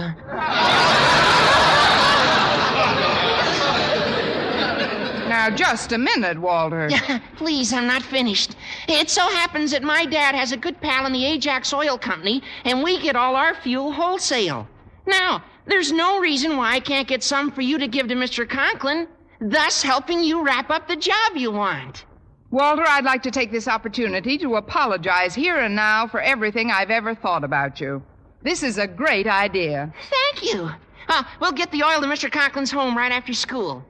Now, 5.28 5.48
just 5.48 5.92
a 5.92 5.98
minute, 5.98 6.38
Walter. 6.38 6.90
Please, 7.36 7.72
I'm 7.72 7.86
not 7.86 8.02
finished. 8.02 8.54
It 8.86 9.08
so 9.08 9.22
happens 9.22 9.70
that 9.70 9.82
my 9.82 10.04
dad 10.04 10.34
has 10.34 10.52
a 10.52 10.58
good 10.58 10.78
pal 10.80 11.06
in 11.06 11.12
the 11.12 11.24
Ajax 11.24 11.72
Oil 11.72 11.96
Company, 11.96 12.42
and 12.64 12.82
we 12.82 13.00
get 13.00 13.16
all 13.16 13.34
our 13.34 13.54
fuel 13.54 13.92
wholesale. 13.92 14.68
Now, 15.06 15.42
there's 15.66 15.92
no 15.92 16.18
reason 16.18 16.56
why 16.56 16.72
I 16.72 16.80
can't 16.80 17.08
get 17.08 17.22
some 17.22 17.50
for 17.50 17.60
you 17.60 17.78
to 17.78 17.88
give 17.88 18.08
to 18.08 18.14
Mr. 18.14 18.48
Conklin, 18.48 19.06
thus 19.40 19.82
helping 19.82 20.22
you 20.22 20.44
wrap 20.44 20.70
up 20.70 20.88
the 20.88 20.96
job 20.96 21.36
you 21.36 21.50
want. 21.50 22.04
Walter, 22.50 22.84
I'd 22.86 23.04
like 23.04 23.22
to 23.22 23.30
take 23.30 23.50
this 23.50 23.66
opportunity 23.66 24.36
to 24.38 24.56
apologize 24.56 25.34
here 25.34 25.58
and 25.60 25.74
now 25.74 26.06
for 26.06 26.20
everything 26.20 26.70
I've 26.70 26.90
ever 26.90 27.14
thought 27.14 27.44
about 27.44 27.80
you. 27.80 28.02
This 28.42 28.62
is 28.62 28.78
a 28.78 28.86
great 28.86 29.26
idea. 29.26 29.92
Thank 30.10 30.52
you. 30.52 30.70
Uh, 31.08 31.22
we'll 31.40 31.52
get 31.52 31.70
the 31.72 31.82
oil 31.82 32.00
to 32.00 32.06
Mr. 32.06 32.30
Conklin's 32.30 32.70
home 32.70 32.96
right 32.96 33.12
after 33.12 33.32
school. 33.32 33.84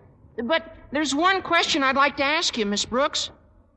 But 0.44 0.76
there's 0.92 1.14
one 1.14 1.42
question 1.42 1.82
I'd 1.82 1.96
like 1.96 2.16
to 2.18 2.24
ask 2.24 2.56
you, 2.56 2.66
Miss 2.66 2.84
Brooks. 2.84 3.30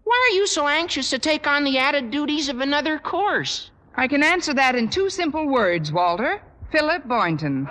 Why 0.04 0.30
are 0.30 0.36
you 0.36 0.46
so 0.46 0.68
anxious 0.68 1.10
to 1.10 1.20
take 1.20 1.48
on 1.48 1.64
the 1.64 1.78
added 1.78 2.12
duties 2.12 2.48
of 2.50 2.60
another 2.60 3.00
course? 3.00 3.72
I 3.96 4.08
can 4.08 4.22
answer 4.22 4.54
that 4.54 4.76
in 4.76 4.90
two 4.90 5.10
simple 5.10 5.48
words, 5.48 5.92
Walter. 5.92 6.42
Philip 6.72 7.08
Boynton. 7.08 7.68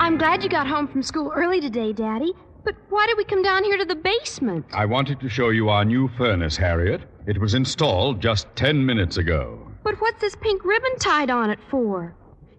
I'm 0.00 0.18
glad 0.18 0.42
you 0.42 0.48
got 0.48 0.66
home 0.66 0.88
from 0.88 1.02
school 1.02 1.32
early 1.34 1.60
today, 1.60 1.92
Daddy. 1.92 2.32
But 2.64 2.76
why 2.90 3.06
did 3.06 3.16
we 3.16 3.24
come 3.24 3.42
down 3.42 3.64
here 3.64 3.76
to 3.76 3.84
the 3.84 3.96
basement? 3.96 4.66
I 4.72 4.84
wanted 4.84 5.20
to 5.20 5.28
show 5.28 5.48
you 5.50 5.68
our 5.68 5.84
new 5.84 6.08
furnace, 6.16 6.56
Harriet. 6.56 7.02
It 7.26 7.38
was 7.38 7.54
installed 7.54 8.20
just 8.20 8.46
ten 8.54 8.84
minutes 8.84 9.16
ago. 9.16 9.58
But 9.82 10.00
what's 10.00 10.20
this 10.20 10.36
pink 10.36 10.64
ribbon 10.64 10.96
tied 10.98 11.30
on 11.30 11.50
it 11.50 11.58
for? 11.70 12.14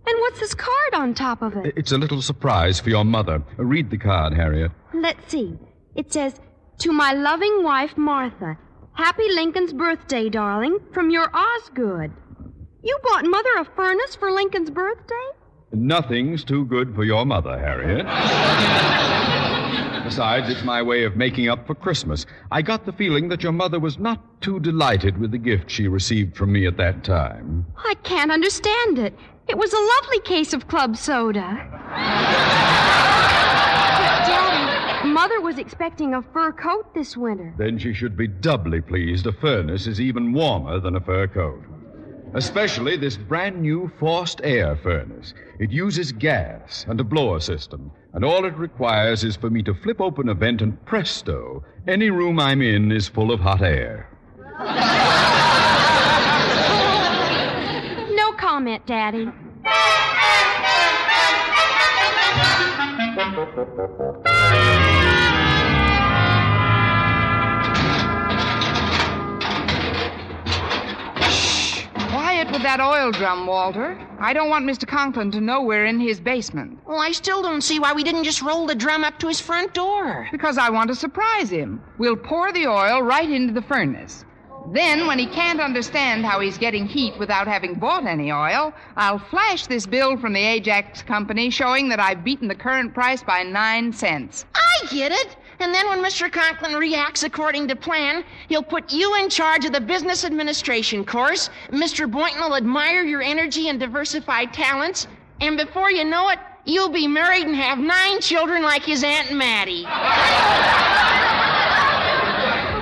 And 0.05 0.19
what's 0.19 0.39
this 0.39 0.53
card 0.53 0.93
on 0.93 1.13
top 1.13 1.41
of 1.41 1.55
it? 1.55 1.73
It's 1.77 1.93
a 1.93 1.97
little 1.97 2.21
surprise 2.21 2.79
for 2.79 2.89
your 2.89 3.05
mother. 3.05 3.41
Read 3.57 3.89
the 3.89 3.97
card, 3.97 4.33
Harriet. 4.33 4.71
Let's 4.93 5.31
see. 5.31 5.57
It 5.95 6.11
says, 6.11 6.39
To 6.79 6.91
my 6.91 7.13
loving 7.13 7.63
wife, 7.63 7.95
Martha. 7.97 8.57
Happy 8.93 9.29
Lincoln's 9.29 9.73
birthday, 9.73 10.29
darling, 10.29 10.79
from 10.93 11.09
your 11.09 11.29
Osgood. 11.35 12.11
You 12.83 12.97
bought 13.03 13.25
Mother 13.25 13.49
a 13.59 13.65
furnace 13.75 14.15
for 14.15 14.31
Lincoln's 14.31 14.69
birthday? 14.69 15.27
Nothing's 15.71 16.43
too 16.43 16.65
good 16.65 16.93
for 16.93 17.03
your 17.03 17.25
mother, 17.25 17.57
Harriet. 17.57 18.05
Besides, 20.03 20.49
it's 20.49 20.63
my 20.63 20.81
way 20.81 21.05
of 21.05 21.15
making 21.15 21.49
up 21.49 21.65
for 21.65 21.73
Christmas. 21.73 22.25
I 22.51 22.61
got 22.61 22.85
the 22.85 22.91
feeling 22.91 23.29
that 23.29 23.41
your 23.41 23.53
mother 23.53 23.79
was 23.79 23.97
not 23.97 24.41
too 24.41 24.59
delighted 24.59 25.17
with 25.17 25.31
the 25.31 25.37
gift 25.37 25.71
she 25.71 25.87
received 25.87 26.35
from 26.35 26.51
me 26.51 26.67
at 26.67 26.77
that 26.77 27.03
time. 27.03 27.65
I 27.77 27.95
can't 28.03 28.31
understand 28.31 28.99
it. 28.99 29.17
It 29.47 29.57
was 29.57 29.73
a 29.73 29.79
lovely 29.79 30.19
case 30.19 30.53
of 30.53 30.67
club 30.67 30.97
soda. 30.97 31.67
Daddy, 35.23 35.35
Mother 35.35 35.41
was 35.41 35.57
expecting 35.57 36.15
a 36.15 36.21
fur 36.21 36.51
coat 36.51 36.93
this 36.93 37.15
winter. 37.15 37.53
Then 37.57 37.77
she 37.77 37.93
should 37.93 38.17
be 38.17 38.27
doubly 38.27 38.81
pleased. 38.81 39.25
A 39.25 39.31
furnace 39.31 39.87
is 39.87 40.01
even 40.01 40.33
warmer 40.33 40.81
than 40.81 40.97
a 40.97 40.99
fur 40.99 41.27
coat. 41.27 41.63
Especially 42.33 42.97
this 42.97 43.15
brand 43.15 43.61
new 43.61 43.89
forced 43.99 44.41
air 44.43 44.75
furnace. 44.75 45.33
It 45.59 45.71
uses 45.71 46.11
gas 46.11 46.85
and 46.89 46.99
a 46.99 47.05
blower 47.05 47.39
system, 47.39 47.89
and 48.11 48.25
all 48.25 48.43
it 48.43 48.57
requires 48.57 49.23
is 49.23 49.37
for 49.37 49.49
me 49.49 49.63
to 49.63 49.73
flip 49.73 50.01
open 50.01 50.27
a 50.27 50.33
vent, 50.33 50.61
and 50.61 50.85
presto, 50.85 51.63
any 51.87 52.09
room 52.09 52.37
I'm 52.37 52.61
in 52.61 52.91
is 52.91 53.07
full 53.07 53.31
of 53.31 53.39
hot 53.39 53.61
air. 53.61 54.09
No 58.15 58.33
comment, 58.33 58.85
Daddy. 58.85 59.29
Quiet 64.33 64.89
with 72.53 72.61
that 72.61 72.79
oil 72.79 73.11
drum, 73.11 73.47
Walter. 73.47 73.99
I 74.19 74.31
don't 74.31 74.49
want 74.49 74.69
Mr. 74.69 74.87
Conklin 74.87 75.31
to 75.31 75.41
know 75.41 75.63
we're 75.63 75.85
in 75.85 75.99
his 75.99 76.19
basement. 76.19 76.77
Well, 76.85 76.99
I 76.99 77.11
still 77.11 77.41
don't 77.41 77.61
see 77.61 77.79
why 77.79 77.93
we 77.93 78.03
didn't 78.03 78.25
just 78.25 78.43
roll 78.43 78.67
the 78.67 78.75
drum 78.75 79.03
up 79.03 79.17
to 79.19 79.27
his 79.27 79.41
front 79.41 79.73
door. 79.73 80.27
Because 80.31 80.59
I 80.59 80.69
want 80.69 80.89
to 80.89 80.95
surprise 80.95 81.49
him. 81.49 81.81
We'll 81.97 82.15
pour 82.15 82.53
the 82.53 82.67
oil 82.67 83.01
right 83.01 83.29
into 83.29 83.53
the 83.53 83.63
furnace. 83.63 84.23
Then, 84.71 85.07
when 85.07 85.17
he 85.17 85.25
can't 85.25 85.59
understand 85.59 86.25
how 86.25 86.39
he's 86.39 86.59
getting 86.59 86.85
heat 86.85 87.17
without 87.17 87.47
having 87.47 87.73
bought 87.73 88.05
any 88.05 88.31
oil, 88.31 88.71
I'll 88.95 89.19
flash 89.19 89.65
this 89.65 89.87
bill 89.87 90.15
from 90.15 90.33
the 90.33 90.45
Ajax 90.45 91.01
Company 91.01 91.49
showing 91.49 91.89
that 91.89 91.99
I've 91.99 92.23
beaten 92.23 92.47
the 92.47 92.55
current 92.55 92.93
price 92.93 93.23
by 93.23 93.41
nine 93.41 93.91
cents. 93.91 94.45
I 94.53 94.85
get 94.91 95.11
it. 95.11 95.35
And 95.59 95.73
then 95.73 95.87
when 95.87 95.99
Mr. 95.99 96.31
Conklin 96.31 96.75
reacts 96.75 97.23
according 97.23 97.67
to 97.67 97.75
plan, 97.75 98.23
he'll 98.49 98.63
put 98.63 98.91
you 98.91 99.15
in 99.15 99.29
charge 99.29 99.65
of 99.65 99.73
the 99.73 99.81
business 99.81 100.25
administration 100.25 101.05
course. 101.05 101.49
Mr. 101.69 102.09
Boynton 102.09 102.41
will 102.41 102.55
admire 102.55 103.03
your 103.03 103.21
energy 103.21 103.69
and 103.69 103.79
diversified 103.79 104.53
talents. 104.53 105.07
And 105.41 105.57
before 105.57 105.91
you 105.91 106.03
know 106.03 106.29
it, 106.29 106.39
you'll 106.65 106.89
be 106.89 107.07
married 107.07 107.45
and 107.45 107.55
have 107.55 107.77
nine 107.79 108.19
children 108.21 108.63
like 108.63 108.83
his 108.83 109.03
Aunt 109.03 109.33
Mattie. 109.33 109.85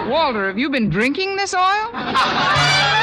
Walter, 0.09 0.47
have 0.47 0.57
you 0.57 0.69
been 0.69 0.89
drinking 0.89 1.35
this 1.35 1.53
oil? 1.53 3.00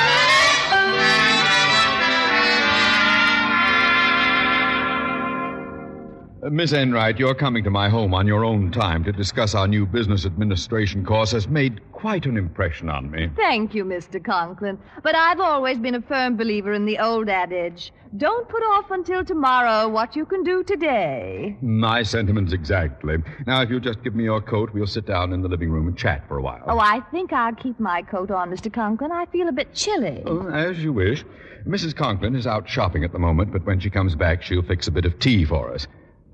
Uh, 6.40 6.50
Miss 6.50 6.72
Enright, 6.72 7.18
your 7.18 7.34
coming 7.34 7.64
to 7.64 7.70
my 7.70 7.88
home 7.88 8.14
on 8.14 8.26
your 8.26 8.44
own 8.44 8.70
time 8.70 9.02
to 9.04 9.12
discuss 9.12 9.54
our 9.54 9.66
new 9.66 9.84
business 9.84 10.24
administration 10.24 11.04
course 11.04 11.32
has 11.32 11.48
made 11.48 11.80
quite 11.90 12.26
an 12.26 12.36
impression 12.36 12.88
on 12.88 13.10
me. 13.10 13.28
Thank 13.34 13.74
you, 13.74 13.84
Mr. 13.84 14.22
Conklin. 14.22 14.78
But 15.02 15.16
I've 15.16 15.40
always 15.40 15.78
been 15.78 15.96
a 15.96 16.02
firm 16.02 16.36
believer 16.36 16.72
in 16.72 16.84
the 16.86 16.98
old 16.98 17.28
adage 17.28 17.92
don't 18.16 18.48
put 18.48 18.62
off 18.62 18.90
until 18.90 19.24
tomorrow 19.24 19.88
what 19.88 20.16
you 20.16 20.24
can 20.24 20.42
do 20.42 20.62
today. 20.64 21.56
My 21.60 22.02
sentiments 22.02 22.52
exactly. 22.52 23.18
Now, 23.46 23.60
if 23.62 23.70
you'll 23.70 23.80
just 23.80 24.02
give 24.02 24.14
me 24.14 24.24
your 24.24 24.40
coat, 24.40 24.72
we'll 24.72 24.86
sit 24.86 25.06
down 25.06 25.32
in 25.32 25.42
the 25.42 25.48
living 25.48 25.70
room 25.70 25.88
and 25.88 25.98
chat 25.98 26.26
for 26.26 26.38
a 26.38 26.42
while. 26.42 26.64
Oh, 26.66 26.78
I 26.78 27.00
think 27.10 27.32
I'll 27.32 27.54
keep 27.54 27.78
my 27.78 28.02
coat 28.02 28.30
on, 28.30 28.50
Mr. 28.50 28.72
Conklin. 28.72 29.12
I 29.12 29.26
feel 29.26 29.48
a 29.48 29.52
bit 29.52 29.74
chilly. 29.74 30.22
Oh, 30.26 30.48
as 30.48 30.82
you 30.82 30.92
wish. 30.92 31.24
Mrs. 31.66 31.94
Conklin 31.94 32.34
is 32.34 32.46
out 32.46 32.66
shopping 32.68 33.04
at 33.04 33.12
the 33.12 33.18
moment, 33.18 33.52
but 33.52 33.64
when 33.66 33.78
she 33.78 33.90
comes 33.90 34.14
back, 34.14 34.42
she'll 34.42 34.62
fix 34.62 34.86
a 34.86 34.92
bit 34.92 35.04
of 35.04 35.18
tea 35.18 35.44
for 35.44 35.70
us. 35.72 35.86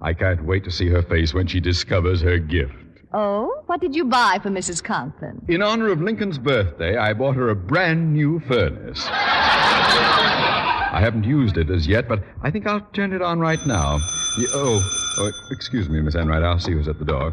I 0.05 0.12
can't 0.12 0.45
wait 0.45 0.64
to 0.64 0.71
see 0.71 0.87
her 0.90 1.01
face 1.03 1.33
when 1.33 1.47
she 1.47 1.61
discovers 1.61 2.21
her 2.21 2.38
gift. 2.38 2.75
Oh, 3.14 3.62
what 3.67 3.81
did 3.81 3.97
you 3.97 4.05
buy 4.05 4.38
for 4.43 4.51
Mrs. 4.51 4.85
Conklin? 4.85 5.40
In 5.49 5.62
honor 5.62 5.88
of 5.90 6.03
Lincoln's 6.03 6.37
birthday, 6.38 6.99
I 6.99 7.14
bought 7.14 7.37
her 7.37 7.49
a 7.49 7.57
brand 7.57 8.12
new 8.12 8.38
furnace. 8.40 9.09
I 9.11 11.01
haven't 11.01 11.25
used 11.25 11.57
it 11.57 11.71
as 11.71 11.87
yet, 11.87 12.07
but 12.07 12.23
I 12.43 12.51
think 12.51 12.67
I'll 12.67 12.87
turn 12.93 13.14
it 13.14 13.23
on 13.23 13.40
right 13.40 13.59
now. 13.67 13.97
Ye- 14.37 14.47
oh, 14.53 15.14
oh, 15.19 15.31
excuse 15.51 15.88
me, 15.88 16.03
Miss 16.03 16.17
Enright. 16.17 16.43
I'll 16.43 16.61
see 16.61 16.73
who's 16.73 16.87
at 16.88 16.99
the 16.99 17.07
door. 17.07 17.33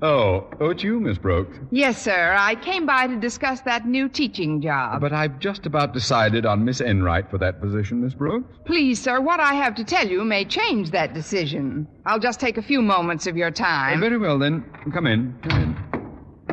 Oh, 0.00 0.48
oh, 0.60 0.70
it's 0.70 0.84
you, 0.84 1.00
Miss 1.00 1.18
Brooks. 1.18 1.58
Yes, 1.72 2.00
sir. 2.00 2.36
I 2.38 2.54
came 2.54 2.86
by 2.86 3.08
to 3.08 3.16
discuss 3.16 3.60
that 3.62 3.84
new 3.84 4.08
teaching 4.08 4.60
job. 4.60 5.00
But 5.00 5.12
I've 5.12 5.40
just 5.40 5.66
about 5.66 5.92
decided 5.92 6.46
on 6.46 6.64
Miss 6.64 6.80
Enright 6.80 7.28
for 7.28 7.38
that 7.38 7.60
position, 7.60 8.04
Miss 8.04 8.14
Brooks. 8.14 8.46
Please, 8.64 9.00
sir, 9.02 9.20
what 9.20 9.40
I 9.40 9.54
have 9.54 9.74
to 9.74 9.82
tell 9.84 10.06
you 10.06 10.22
may 10.24 10.44
change 10.44 10.92
that 10.92 11.14
decision. 11.14 11.88
I'll 12.06 12.20
just 12.20 12.38
take 12.38 12.58
a 12.58 12.62
few 12.62 12.80
moments 12.80 13.26
of 13.26 13.36
your 13.36 13.48
Uh, 13.48 13.50
time. 13.50 13.98
very 14.00 14.18
well, 14.18 14.38
then. 14.38 14.62
Come 14.92 15.08
in. 15.08 15.34
Come 15.42 15.60
in. 15.62 15.76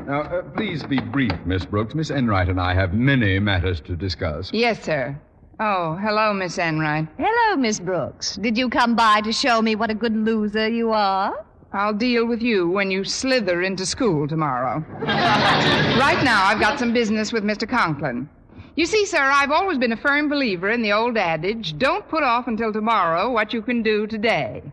Now, 0.08 0.22
uh, 0.22 0.42
please 0.56 0.82
be 0.84 1.00
brief, 1.00 1.32
Miss 1.46 1.66
Brooks. 1.66 1.94
Miss 1.94 2.10
Enright 2.10 2.50
and 2.50 2.60
I 2.60 2.74
have 2.74 2.96
many 2.96 3.38
matters 3.38 3.80
to 3.82 3.96
discuss. 3.96 4.50
Yes, 4.54 4.82
sir. 4.82 5.16
Oh, 5.60 5.96
hello, 6.02 6.34
Miss 6.34 6.58
Enright. 6.58 7.08
Hello, 7.20 7.58
Miss 7.58 7.80
Brooks. 7.80 8.38
Did 8.38 8.58
you 8.58 8.70
come 8.70 8.96
by 8.96 9.22
to 9.22 9.32
show 9.32 9.62
me 9.62 9.76
what 9.76 9.92
a 9.92 9.96
good 9.96 10.16
loser 10.16 10.68
you 10.68 10.92
are? 10.92 11.45
I'll 11.76 11.94
deal 11.94 12.26
with 12.26 12.42
you 12.42 12.70
when 12.70 12.90
you 12.90 13.04
slither 13.04 13.62
into 13.62 13.86
school 13.86 14.30
tomorrow. 14.30 14.84
right 15.02 16.24
now, 16.24 16.46
I've 16.46 16.62
got 16.62 16.80
some 16.80 16.94
business 16.94 17.34
with 17.34 17.44
Mr. 17.44 17.68
Conklin. 17.70 18.30
You 18.76 18.86
see, 18.86 19.06
sir, 19.06 19.20
I've 19.22 19.52
always 19.52 19.78
been 19.78 19.92
a 19.92 19.98
firm 19.98 20.30
believer 20.30 20.70
in 20.70 20.82
the 20.82 20.94
old 20.94 21.18
adage 21.18 21.78
don't 21.78 22.08
put 22.08 22.24
off 22.24 22.48
until 22.48 22.72
tomorrow 22.72 23.30
what 23.30 23.54
you 23.54 23.62
can 23.62 23.84
do 23.84 24.08
today. 24.08 24.64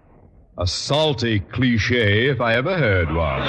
A 0.58 0.66
salty 0.66 1.40
cliche, 1.40 2.28
if 2.28 2.40
I 2.40 2.54
ever 2.54 2.78
heard 2.78 3.12
one. 3.12 3.42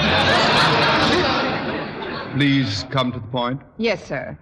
Please 2.36 2.84
come 2.90 3.12
to 3.12 3.20
the 3.20 3.26
point. 3.28 3.60
Yes, 3.78 4.04
sir. 4.04 4.36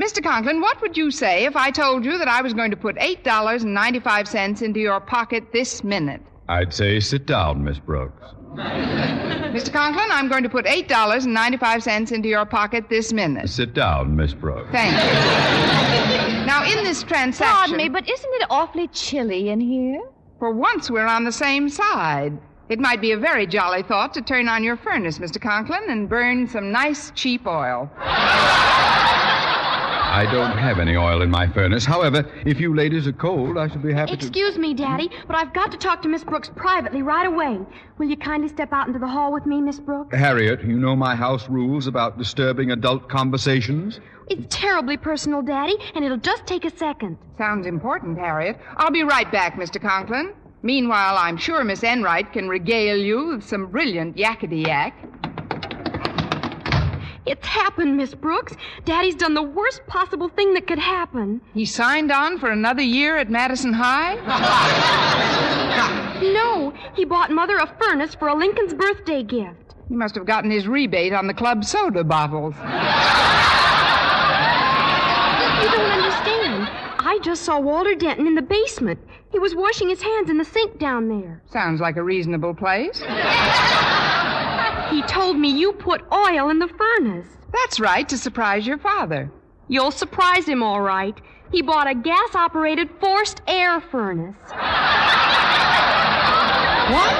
Mr. 0.00 0.22
Conklin, 0.22 0.62
what 0.62 0.80
would 0.80 0.96
you 0.96 1.10
say 1.10 1.44
if 1.44 1.54
I 1.54 1.70
told 1.70 2.02
you 2.02 2.16
that 2.16 2.28
I 2.28 2.40
was 2.40 2.54
going 2.54 2.70
to 2.70 2.78
put 2.78 2.96
$8.95 2.96 4.62
into 4.62 4.80
your 4.80 5.00
pocket 5.00 5.52
this 5.52 5.84
minute? 5.84 6.22
I'd 6.48 6.72
say 6.72 6.98
sit 7.00 7.26
down, 7.26 7.62
Miss 7.62 7.78
Brooks. 7.78 8.34
Mr. 9.52 9.72
Conklin, 9.72 10.08
I'm 10.10 10.28
going 10.28 10.42
to 10.42 10.48
put 10.48 10.64
$8.95 10.64 12.12
into 12.12 12.28
your 12.28 12.44
pocket 12.46 12.88
this 12.88 13.12
minute. 13.12 13.48
Sit 13.48 13.74
down, 13.74 14.16
Miss 14.16 14.34
Brooks. 14.34 14.70
Thank 14.72 14.92
you. 14.92 16.46
Now, 16.46 16.64
in 16.64 16.84
this 16.84 17.02
transaction. 17.02 17.46
Pardon 17.46 17.76
me, 17.76 17.88
but 17.88 18.08
isn't 18.08 18.34
it 18.34 18.46
awfully 18.50 18.88
chilly 18.88 19.50
in 19.50 19.60
here? 19.60 20.02
For 20.38 20.52
once, 20.52 20.90
we're 20.90 21.06
on 21.06 21.24
the 21.24 21.32
same 21.32 21.68
side. 21.68 22.38
It 22.68 22.78
might 22.78 23.00
be 23.00 23.12
a 23.12 23.18
very 23.18 23.46
jolly 23.46 23.82
thought 23.82 24.12
to 24.14 24.22
turn 24.22 24.48
on 24.48 24.62
your 24.62 24.76
furnace, 24.76 25.18
Mr. 25.18 25.40
Conklin, 25.40 25.88
and 25.88 26.08
burn 26.08 26.46
some 26.46 26.70
nice, 26.70 27.10
cheap 27.12 27.46
oil. 27.46 27.90
I 30.10 30.24
don't 30.32 30.56
have 30.56 30.78
any 30.78 30.96
oil 30.96 31.20
in 31.20 31.30
my 31.30 31.46
furnace. 31.46 31.84
However, 31.84 32.24
if 32.46 32.58
you 32.58 32.74
ladies 32.74 33.06
are 33.06 33.12
cold, 33.12 33.58
I 33.58 33.68
should 33.68 33.82
be 33.82 33.92
happy 33.92 34.16
to. 34.16 34.16
Excuse 34.16 34.56
me, 34.56 34.72
Daddy, 34.72 35.10
but 35.26 35.36
I've 35.36 35.52
got 35.52 35.70
to 35.72 35.76
talk 35.76 36.00
to 36.02 36.08
Miss 36.08 36.24
Brooks 36.24 36.50
privately 36.56 37.02
right 37.02 37.26
away. 37.26 37.60
Will 37.98 38.08
you 38.08 38.16
kindly 38.16 38.48
step 38.48 38.72
out 38.72 38.86
into 38.86 38.98
the 38.98 39.06
hall 39.06 39.32
with 39.32 39.44
me, 39.44 39.60
Miss 39.60 39.78
Brooks? 39.78 40.16
Harriet, 40.16 40.64
you 40.64 40.78
know 40.78 40.96
my 40.96 41.14
house 41.14 41.48
rules 41.50 41.86
about 41.86 42.16
disturbing 42.16 42.70
adult 42.70 43.08
conversations. 43.08 44.00
It's 44.28 44.46
terribly 44.48 44.96
personal, 44.96 45.42
Daddy, 45.42 45.76
and 45.94 46.04
it'll 46.04 46.16
just 46.16 46.46
take 46.46 46.64
a 46.64 46.76
second. 46.76 47.18
Sounds 47.36 47.66
important, 47.66 48.18
Harriet. 48.18 48.58
I'll 48.78 48.90
be 48.90 49.04
right 49.04 49.30
back, 49.30 49.56
Mr. 49.56 49.80
Conklin. 49.80 50.32
Meanwhile, 50.62 51.16
I'm 51.18 51.36
sure 51.36 51.62
Miss 51.64 51.84
Enright 51.84 52.32
can 52.32 52.48
regale 52.48 52.96
you 52.96 53.26
with 53.36 53.44
some 53.44 53.66
brilliant 53.66 54.16
yakety 54.16 54.66
yak. 54.66 54.94
It's 57.28 57.46
happened, 57.46 57.96
Miss 57.98 58.14
Brooks. 58.14 58.54
Daddy's 58.86 59.14
done 59.14 59.34
the 59.34 59.42
worst 59.42 59.86
possible 59.86 60.28
thing 60.30 60.54
that 60.54 60.66
could 60.66 60.78
happen. 60.78 61.42
He 61.52 61.66
signed 61.66 62.10
on 62.10 62.38
for 62.38 62.50
another 62.50 62.80
year 62.80 63.18
at 63.18 63.28
Madison 63.30 63.74
High? 63.74 64.16
No, 66.18 66.74
he 66.96 67.04
bought 67.04 67.30
Mother 67.30 67.56
a 67.58 67.72
furnace 67.80 68.12
for 68.16 68.26
a 68.26 68.34
Lincoln's 68.34 68.74
birthday 68.74 69.22
gift. 69.22 69.76
He 69.88 69.94
must 69.94 70.16
have 70.16 70.26
gotten 70.26 70.50
his 70.50 70.66
rebate 70.66 71.12
on 71.12 71.28
the 71.28 71.34
club 71.34 71.64
soda 71.64 72.02
bottles. 72.02 72.56
You 72.56 72.62
don't 75.70 75.92
understand. 75.92 76.68
I 76.98 77.20
just 77.22 77.42
saw 77.42 77.60
Walter 77.60 77.94
Denton 77.94 78.26
in 78.26 78.34
the 78.34 78.42
basement. 78.42 78.98
He 79.30 79.38
was 79.38 79.54
washing 79.54 79.88
his 79.88 80.02
hands 80.02 80.28
in 80.28 80.38
the 80.38 80.44
sink 80.44 80.80
down 80.80 81.08
there. 81.08 81.40
Sounds 81.52 81.80
like 81.80 81.96
a 81.96 82.02
reasonable 82.02 82.52
place. 82.52 83.00
He 84.90 85.02
told 85.02 85.38
me 85.38 85.48
you 85.50 85.72
put 85.72 86.02
oil 86.12 86.50
in 86.50 86.58
the 86.58 86.68
furnace. 86.68 87.28
That's 87.52 87.78
right, 87.80 88.08
to 88.08 88.16
surprise 88.18 88.66
your 88.66 88.78
father. 88.78 89.30
You'll 89.68 89.90
surprise 89.90 90.46
him, 90.46 90.62
all 90.62 90.80
right. 90.80 91.18
He 91.52 91.62
bought 91.62 91.88
a 91.88 91.94
gas 91.94 92.34
operated 92.34 92.88
forced 93.00 93.42
air 93.46 93.80
furnace. 93.80 94.36
What? 96.90 97.14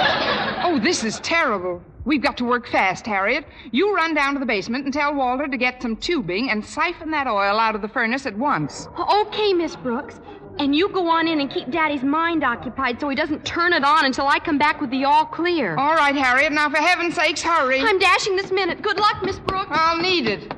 Oh, 0.64 0.78
this 0.82 1.04
is 1.04 1.20
terrible. 1.20 1.82
We've 2.04 2.22
got 2.22 2.38
to 2.38 2.44
work 2.44 2.66
fast, 2.68 3.06
Harriet. 3.06 3.44
You 3.70 3.94
run 3.94 4.14
down 4.14 4.32
to 4.32 4.40
the 4.40 4.46
basement 4.46 4.84
and 4.84 4.94
tell 4.94 5.14
Walter 5.14 5.46
to 5.46 5.56
get 5.58 5.82
some 5.82 5.94
tubing 5.94 6.50
and 6.50 6.64
siphon 6.64 7.10
that 7.10 7.26
oil 7.26 7.58
out 7.58 7.74
of 7.74 7.82
the 7.82 7.88
furnace 7.88 8.24
at 8.24 8.36
once. 8.36 8.88
Okay, 8.98 9.52
Miss 9.52 9.76
Brooks. 9.76 10.20
And 10.58 10.74
you 10.74 10.88
go 10.88 11.08
on 11.08 11.28
in 11.28 11.40
and 11.40 11.48
keep 11.50 11.70
Daddy's 11.70 12.02
mind 12.02 12.42
occupied 12.42 13.00
so 13.00 13.08
he 13.08 13.14
doesn't 13.14 13.44
turn 13.44 13.72
it 13.72 13.84
on 13.84 14.04
until 14.04 14.26
I 14.26 14.40
come 14.40 14.58
back 14.58 14.80
with 14.80 14.90
the 14.90 15.04
all 15.04 15.24
clear. 15.24 15.76
All 15.76 15.94
right, 15.94 16.16
Harriet. 16.16 16.52
Now, 16.52 16.68
for 16.68 16.78
heaven's 16.78 17.14
sakes, 17.14 17.42
hurry. 17.42 17.80
I'm 17.80 17.98
dashing 17.98 18.34
this 18.34 18.50
minute. 18.50 18.82
Good 18.82 18.98
luck, 18.98 19.22
Miss 19.22 19.38
Brooks. 19.38 19.70
I'll 19.70 19.98
need 19.98 20.26
it. 20.26 20.52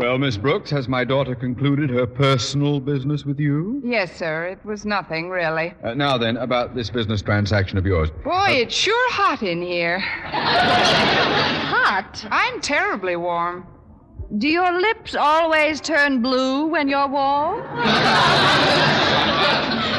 Well, 0.00 0.16
Miss 0.16 0.38
Brooks, 0.38 0.70
has 0.70 0.88
my 0.88 1.04
daughter 1.04 1.34
concluded 1.34 1.90
her 1.90 2.06
personal 2.06 2.80
business 2.80 3.26
with 3.26 3.38
you? 3.38 3.82
Yes, 3.84 4.16
sir. 4.16 4.46
It 4.46 4.64
was 4.64 4.86
nothing, 4.86 5.28
really. 5.28 5.74
Uh, 5.84 5.92
now 5.92 6.16
then, 6.16 6.38
about 6.38 6.74
this 6.74 6.88
business 6.88 7.20
transaction 7.20 7.76
of 7.76 7.84
yours. 7.84 8.08
Boy, 8.24 8.46
it's 8.48 8.74
sure 8.74 9.12
hot 9.12 9.42
in 9.42 9.60
here. 9.60 9.98
Hot? 11.70 12.26
I'm 12.30 12.60
terribly 12.62 13.16
warm. 13.16 13.66
Do 14.38 14.46
your 14.46 14.80
lips 14.80 15.16
always 15.16 15.80
turn 15.80 16.22
blue 16.22 16.66
when 16.66 16.88
you're 16.88 17.08
warm? 17.08 17.62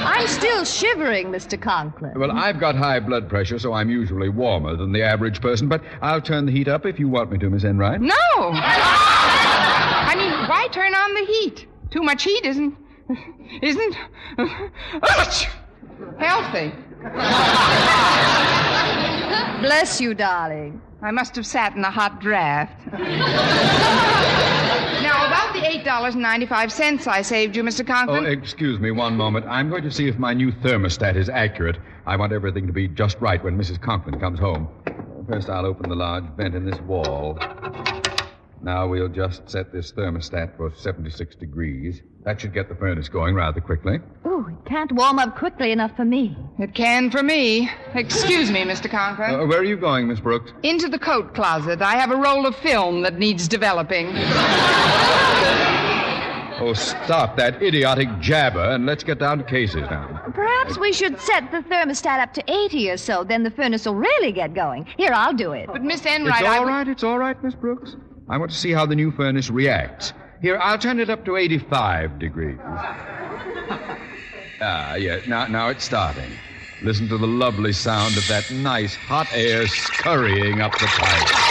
I'm 0.08 0.26
still 0.26 0.63
shivering, 0.63 1.28
Mr. 1.28 1.62
Conklin. 1.62 2.13
Well, 2.15 2.32
I've 2.32 2.58
got 2.58 2.76
high 2.76 3.02
blood 3.02 3.28
pressure, 3.28 3.60
so 3.60 3.74
I'm 3.74 3.89
usually 3.89 4.30
warmer 4.30 4.78
than 4.78 4.94
the 4.94 5.04
average 5.04 5.41
person, 5.41 5.67
but 5.67 5.84
I'll 6.02 6.22
turn 6.22 6.46
the 6.46 6.52
heat 6.54 6.70
up 6.70 6.86
if 6.86 6.98
you 6.98 7.10
want 7.10 7.30
me 7.30 7.39
to, 7.39 7.50
Miss 7.50 7.65
Enright. 7.65 8.00
No! 8.00 8.15
I 8.34 10.15
mean, 10.17 10.32
why 10.48 10.70
turn 10.72 10.96
on 10.96 11.13
the 11.13 11.26
heat? 11.26 11.67
Too 11.89 12.02
much 12.02 12.24
heat 12.24 12.46
isn't. 12.46 12.74
isn't. 13.62 13.96
healthy. 16.20 16.72
Bless 19.62 20.00
you, 20.00 20.13
darling. 20.13 20.82
I 21.04 21.10
must 21.10 21.36
have 21.36 21.48
sat 21.48 21.76
in 21.76 21.84
a 21.84 21.90
hot 21.90 22.22
draft. 22.22 22.86
now, 22.92 23.00
about 25.26 25.52
the 25.54 25.62
$8.95 25.62 27.08
I 27.08 27.24
saved 27.24 27.56
you, 27.56 27.64
Mr. 27.64 27.86
Conklin. 27.86 28.26
Oh, 28.26 28.30
excuse 28.30 28.80
me 28.80 28.92
one 28.92 29.18
moment. 29.18 29.48
I'm 29.48 29.70
going 29.70 29.82
to 29.84 29.90
see 29.90 30.08
if 30.08 30.20
my 30.20 30.34
new 30.36 30.52
thermostat 30.52 31.16
is 31.16 31.28
accurate. 31.28 31.80
I 32.06 32.16
want 32.18 32.34
everything 32.34 32.68
to 32.68 32.74
be 32.74 32.88
just 32.88 33.20
right 33.20 33.44
when 33.44 33.58
Mrs. 33.58 33.82
Conklin 33.82 34.20
comes 34.20 34.40
home. 34.40 34.70
First, 35.28 35.50
I'll 35.50 35.66
open 35.66 35.90
the 35.90 35.96
large 35.96 36.26
vent 36.38 36.54
in 36.54 36.66
this 36.66 36.80
wall. 36.82 37.40
Now 38.62 38.88
we'll 38.88 39.10
just 39.10 39.50
set 39.50 39.74
this 39.74 39.92
thermostat 39.92 40.56
for 40.56 40.72
76 40.76 41.36
degrees. 41.36 42.04
That 42.24 42.40
should 42.40 42.54
get 42.54 42.70
the 42.70 42.76
furnace 42.76 43.10
going 43.10 43.34
rather 43.34 43.60
quickly. 43.62 44.00
Ooh, 44.28 44.48
it 44.48 44.70
can't 44.70 44.92
warm 44.92 45.18
up 45.18 45.36
quickly 45.38 45.72
enough 45.72 45.96
for 45.96 46.06
me. 46.06 46.38
It 46.60 46.76
can 46.76 47.10
for 47.10 47.24
me. 47.24 47.70
Excuse 47.96 48.52
me, 48.52 48.62
Mr. 48.62 48.90
Conklin. 48.90 49.34
Uh, 49.40 49.46
where 49.48 49.60
are 49.60 49.64
you 49.64 49.76
going, 49.78 50.08
Miss 50.08 50.20
Brooks? 50.20 50.52
Into 50.62 50.88
the 50.88 51.00
coat 51.00 51.34
closet. 51.34 51.82
I 51.82 51.96
have 51.96 52.12
a 52.12 52.16
roll 52.16 52.46
of 52.46 52.56
film 52.58 53.02
that 53.02 53.18
needs 53.18 53.48
developing. 53.48 54.12
Oh, 56.64 56.74
stop 56.74 57.38
that 57.38 57.60
idiotic 57.64 58.08
jabber 58.20 58.60
and 58.62 58.86
let's 58.86 59.04
get 59.04 59.18
down 59.18 59.40
to 59.40 59.44
cases 59.44 59.82
now. 59.90 60.22
Perhaps 60.36 60.78
we 60.78 60.94
should 60.94 61.20
set 61.20 61.50
the 61.52 61.62
thermostat 61.62 62.20
up 62.20 62.36
to 62.36 62.44
80 62.48 62.92
or 62.92 62.98
so, 62.98 63.24
then 63.24 63.42
the 63.42 63.50
furnace 63.50 63.88
will 63.88 63.96
really 63.96 64.32
get 64.32 64.54
going. 64.54 64.86
Here, 64.96 65.10
I'll 65.12 65.34
do 65.34 65.54
it. 65.54 65.66
But, 65.66 65.82
Miss 65.82 66.02
It's 66.06 66.16
Enright, 66.16 66.46
all 66.46 66.68
I. 66.68 66.72
right, 66.72 66.88
it's 66.88 67.04
all 67.04 67.18
right, 67.18 67.42
Miss 67.44 67.56
Brooks. 67.56 67.96
I 68.30 68.38
want 68.38 68.52
to 68.52 68.58
see 68.58 68.72
how 68.72 68.86
the 68.86 68.96
new 68.96 69.10
furnace 69.12 69.50
reacts. 69.50 70.14
Here, 70.41 70.58
I'll 70.58 70.80
turn 70.80 70.99
it 70.99 71.10
up 71.12 71.23
to 71.25 71.38
85 71.38 72.19
degrees. 72.19 72.58
Ah, 74.63 74.93
yeah, 74.93 75.19
now, 75.27 75.47
now 75.47 75.69
it's 75.69 75.84
starting. 75.84 76.30
Listen 76.84 77.08
to 77.08 77.17
the 77.17 77.25
lovely 77.25 77.73
sound 77.73 78.15
of 78.15 78.27
that 78.27 78.51
nice 78.51 78.93
hot 78.93 79.27
air 79.34 79.65
scurrying 79.65 80.62
up 80.62 80.71
the 80.73 80.86
pipe. 80.86 81.41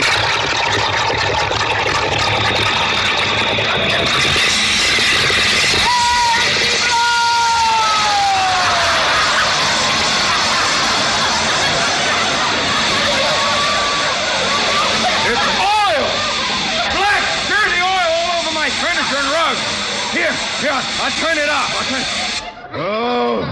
Here, 20.60 20.72
here, 20.72 20.82
I'll 21.00 21.10
turn 21.12 21.38
it 21.38 21.48
off. 21.48 21.74
I'll 21.74 21.84
turn 21.88 22.02
Oh. 22.72 23.42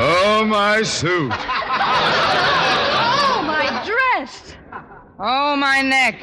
oh, 0.00 0.44
my 0.44 0.82
suit. 0.82 1.32
Oh, 1.32 3.42
my 3.44 3.82
dress. 3.84 4.54
Oh, 5.18 5.56
my 5.56 5.82
neck. 5.82 6.14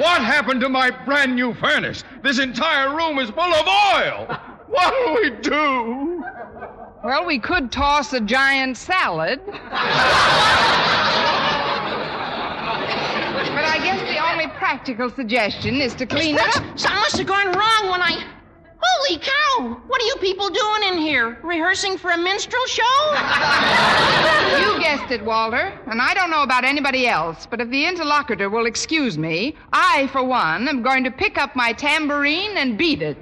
What 0.00 0.22
happened 0.22 0.62
to 0.62 0.70
my 0.70 0.88
brand 0.90 1.34
new 1.34 1.52
furnace? 1.52 2.02
This 2.22 2.38
entire 2.38 2.96
room 2.96 3.18
is 3.18 3.28
full 3.28 3.42
of 3.42 3.66
oil. 3.66 4.26
What'll 4.68 5.14
we 5.16 5.28
do? 5.42 6.24
Well, 7.04 7.26
we 7.26 7.38
could 7.38 7.70
toss 7.70 8.14
a 8.14 8.20
giant 8.20 8.78
salad. 8.78 9.42
but 9.44 9.60
I 13.64 13.78
guess 13.82 14.00
the 14.00 14.06
only 14.06 14.19
practical 14.56 15.10
suggestion 15.10 15.80
is 15.80 15.94
to 15.94 16.06
clean 16.06 16.38
up. 16.38 16.54
Something 16.78 17.00
must 17.00 17.18
have 17.18 17.26
gone 17.26 17.46
wrong 17.46 17.90
when 17.90 18.00
I. 18.02 18.24
Holy 18.82 19.18
cow! 19.18 19.80
What 19.86 20.00
are 20.00 20.06
you 20.06 20.16
people 20.20 20.48
doing 20.48 20.82
in 20.88 20.98
here? 20.98 21.38
Rehearsing 21.42 21.98
for 21.98 22.10
a 22.10 22.16
minstrel 22.16 22.64
show? 22.66 22.82
You 24.58 24.80
guessed 24.80 25.10
it, 25.10 25.22
Walter. 25.24 25.78
And 25.86 26.00
I 26.00 26.14
don't 26.14 26.30
know 26.30 26.42
about 26.42 26.64
anybody 26.64 27.06
else, 27.06 27.46
but 27.46 27.60
if 27.60 27.68
the 27.70 27.84
interlocutor 27.84 28.48
will 28.48 28.66
excuse 28.66 29.18
me, 29.18 29.56
I, 29.72 30.06
for 30.08 30.24
one, 30.24 30.66
am 30.68 30.82
going 30.82 31.04
to 31.04 31.10
pick 31.10 31.36
up 31.36 31.54
my 31.54 31.72
tambourine 31.72 32.56
and 32.56 32.78
beat 32.78 33.02
it. 33.02 33.18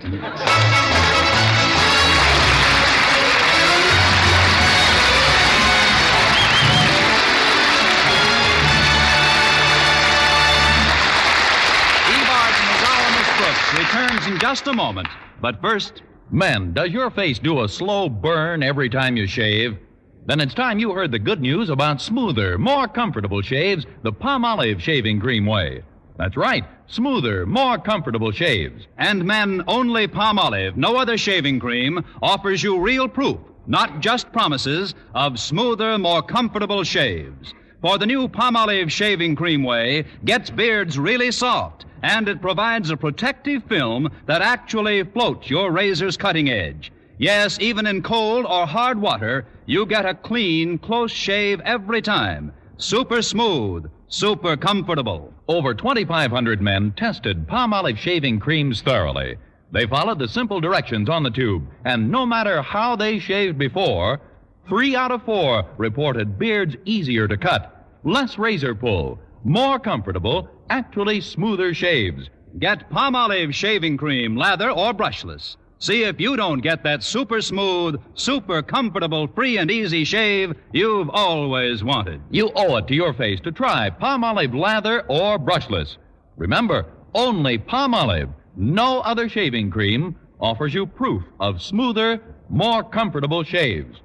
Returns 13.99 14.27
in 14.27 14.39
just 14.39 14.67
a 14.67 14.73
moment. 14.73 15.09
But 15.41 15.61
first, 15.61 16.03
Men, 16.31 16.73
does 16.73 16.91
your 16.91 17.11
face 17.11 17.39
do 17.39 17.65
a 17.65 17.69
slow 17.69 18.09
burn 18.09 18.63
every 18.63 18.89
time 18.91 19.17
you 19.17 19.27
shave? 19.27 19.79
Then 20.27 20.41
it's 20.41 20.55
time 20.55 20.79
you 20.79 20.93
heard 20.93 21.11
the 21.11 21.19
good 21.19 21.41
news 21.41 21.71
about 21.71 22.03
smoother, 22.03 22.59
more 22.59 22.87
comfortable 22.87 23.41
shaves 23.41 23.87
the 24.03 24.13
Palmolive 24.13 24.79
shaving 24.79 25.21
cream 25.21 25.47
way. 25.47 25.83
That's 26.17 26.37
right, 26.37 26.65
smoother, 26.87 27.47
more 27.47 27.79
comfortable 27.79 28.31
shaves. 28.31 28.87
and 28.99 29.25
men, 29.25 29.63
only 29.67 30.07
Palmolive, 30.07 30.77
no 30.77 30.97
other 30.97 31.17
shaving 31.17 31.59
cream, 31.59 32.05
offers 32.23 32.63
you 32.63 32.81
real 32.81 33.09
proof, 33.09 33.39
not 33.67 34.01
just 34.01 34.33
promises, 34.33 34.95
of 35.15 35.41
smoother, 35.41 35.99
more 35.99 36.23
comfortable 36.23 36.85
shaves. 36.85 37.55
For 37.81 37.97
the 37.97 38.07
new 38.07 38.27
Palmolive 38.27 38.91
shaving 38.91 39.37
cream 39.37 39.63
way 39.63 40.05
gets 40.25 40.51
beards 40.51 40.99
really 40.99 41.31
soft, 41.31 41.85
and 42.03 42.29
it 42.29 42.43
provides 42.43 42.91
a 42.91 42.97
protective 42.97 43.63
film 43.69 44.11
that 44.27 44.43
actually 44.43 45.05
floats 45.05 45.49
your 45.49 45.71
razor's 45.71 46.17
cutting 46.17 46.51
edge. 46.51 46.91
Yes, 47.19 47.57
even 47.61 47.87
in 47.87 48.03
cold 48.03 48.47
or 48.47 48.67
hard 48.67 49.01
water, 49.01 49.47
you 49.67 49.87
get 49.87 50.07
a 50.07 50.15
clean, 50.15 50.79
close 50.79 51.13
shave 51.13 51.61
every 51.61 52.03
time. 52.03 52.53
Super 52.79 53.23
smooth, 53.23 53.89
super 54.09 54.57
comfortable. 54.57 55.33
Over 55.47 55.73
2,500 55.73 56.61
men 56.61 56.93
tested 56.97 57.47
Palmolive 57.47 57.97
shaving 57.97 58.41
creams 58.41 58.83
thoroughly. 58.83 59.37
They 59.71 59.87
followed 59.87 60.19
the 60.19 60.27
simple 60.27 60.61
directions 60.61 61.09
on 61.09 61.23
the 61.23 61.31
tube, 61.31 61.65
and 61.85 62.11
no 62.11 62.27
matter 62.27 62.61
how 62.61 62.97
they 62.97 63.21
shaved 63.21 63.57
before, 63.57 64.21
three 64.69 64.95
out 64.95 65.11
of 65.11 65.23
four 65.25 65.65
reported 65.79 66.39
beards 66.39 66.77
easier 66.85 67.27
to 67.27 67.37
cut, 67.37 67.87
less 68.05 68.39
razor 68.39 68.75
pull, 68.75 69.19
more 69.45 69.79
comfortable, 69.79 70.49
actually 70.69 71.21
smoother 71.21 71.73
shaves. 71.73 72.29
Get 72.59 72.91
Palmolive 72.91 73.53
shaving 73.55 73.97
cream, 73.97 74.37
lather 74.37 74.71
or 74.71 74.93
brushless. 74.93 75.57
See 75.81 76.03
if 76.03 76.21
you 76.21 76.37
don't 76.37 76.61
get 76.61 76.83
that 76.83 77.05
super 77.05 77.41
smooth, 77.41 78.01
super 78.15 78.63
comfortable, 78.63 79.29
free 79.29 79.59
and 79.59 79.71
easy 79.71 80.05
shave 80.05 80.55
you've 80.73 81.09
always 81.11 81.85
wanted. 81.85 82.21
You 82.31 82.51
owe 82.55 82.77
it 82.77 82.89
to 82.89 82.95
your 82.95 83.15
face 83.15 83.41
to 83.41 83.53
try 83.53 83.89
Palmolive 83.89 84.59
lather 84.59 85.03
or 85.09 85.39
brushless. 85.39 85.97
Remember, 86.37 86.87
only 87.15 87.59
Palmolive, 87.59 88.33
no 88.57 89.01
other 89.01 89.29
shaving 89.29 89.71
cream, 89.71 90.17
offers 90.41 90.75
you 90.75 90.85
proof 90.85 91.23
of 91.39 91.63
smoother, 91.63 92.21
more 92.49 92.83
comfortable 92.83 93.45
shaves. 93.45 94.01